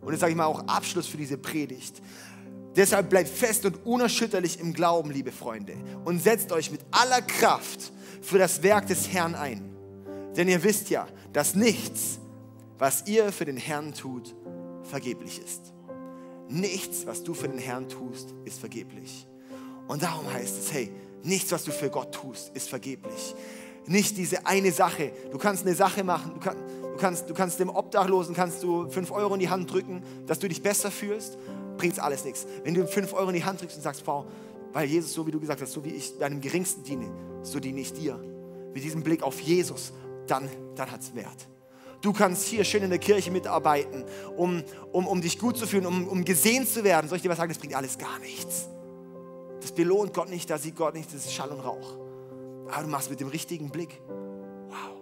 [0.00, 2.00] Und jetzt sage ich mal auch Abschluss für diese Predigt.
[2.74, 5.74] Deshalb bleibt fest und unerschütterlich im Glauben, liebe Freunde,
[6.06, 7.92] und setzt euch mit aller Kraft
[8.22, 9.76] für das Werk des Herrn ein.
[10.34, 12.18] Denn ihr wisst ja, dass nichts,
[12.78, 14.34] was ihr für den Herrn tut,
[14.84, 15.74] vergeblich ist.
[16.48, 19.26] Nichts, was du für den Herrn tust, ist vergeblich.
[19.86, 20.90] Und darum heißt es, hey,
[21.22, 23.34] nichts, was du für Gott tust, ist vergeblich.
[23.86, 25.12] Nicht diese eine Sache.
[25.30, 28.90] Du kannst eine Sache machen, du, kann, du, kannst, du kannst dem Obdachlosen kannst du
[28.90, 31.38] fünf Euro in die Hand drücken, dass du dich besser fühlst
[31.78, 32.46] bringt es alles nichts.
[32.64, 34.26] Wenn du ihm 5 Euro in die Hand drückst und sagst, Frau,
[34.72, 37.10] weil Jesus, so wie du gesagt hast, so wie ich deinem Geringsten diene,
[37.42, 38.18] so diene ich dir.
[38.74, 39.92] Mit diesem Blick auf Jesus,
[40.26, 41.48] dann, dann hat es Wert.
[42.00, 44.04] Du kannst hier schön in der Kirche mitarbeiten,
[44.36, 47.08] um, um, um dich gut zu fühlen, um, um gesehen zu werden.
[47.08, 47.50] Soll ich dir was sagen?
[47.50, 48.68] Das bringt alles gar nichts.
[49.60, 51.98] Das belohnt Gott nicht, da sieht Gott nicht, das ist Schall und Rauch.
[52.70, 54.00] Aber du machst mit dem richtigen Blick,
[54.68, 55.00] wow,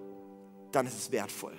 [0.73, 1.55] dann ist es wertvoll.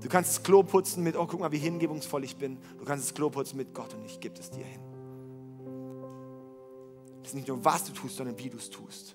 [0.00, 2.58] Du kannst das Klo putzen mit, oh, guck mal, wie hingebungsvoll ich bin.
[2.78, 4.80] Du kannst das Klo putzen mit Gott und ich gebe es dir hin.
[7.20, 9.14] Das ist nicht nur, was du tust, sondern wie du es tust.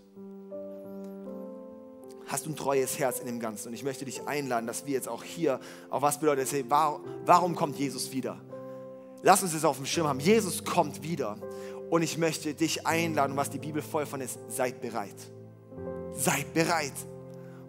[2.27, 3.69] Hast du ein treues Herz in dem Ganzen?
[3.69, 5.59] Und ich möchte dich einladen, dass wir jetzt auch hier,
[5.89, 8.37] auch was bedeutet hey, warum kommt Jesus wieder?
[9.23, 10.19] Lass uns das auf dem Schirm haben.
[10.19, 11.37] Jesus kommt wieder.
[11.89, 15.15] Und ich möchte dich einladen, was die Bibel voll von ist, seid bereit.
[16.11, 16.93] Seid bereit.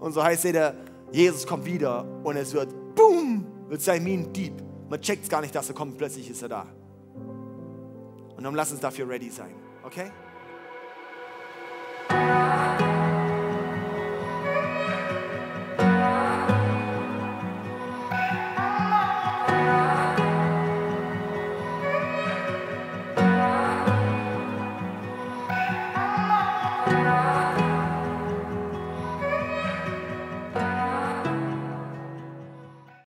[0.00, 0.72] Und so heißt es,
[1.12, 4.52] Jesus kommt wieder und es wird boom, wird sein wie ein.
[4.88, 6.66] Man checkt gar nicht, dass er kommt, plötzlich ist er da.
[8.36, 9.54] Und dann lass uns dafür ready sein,
[9.84, 10.10] okay?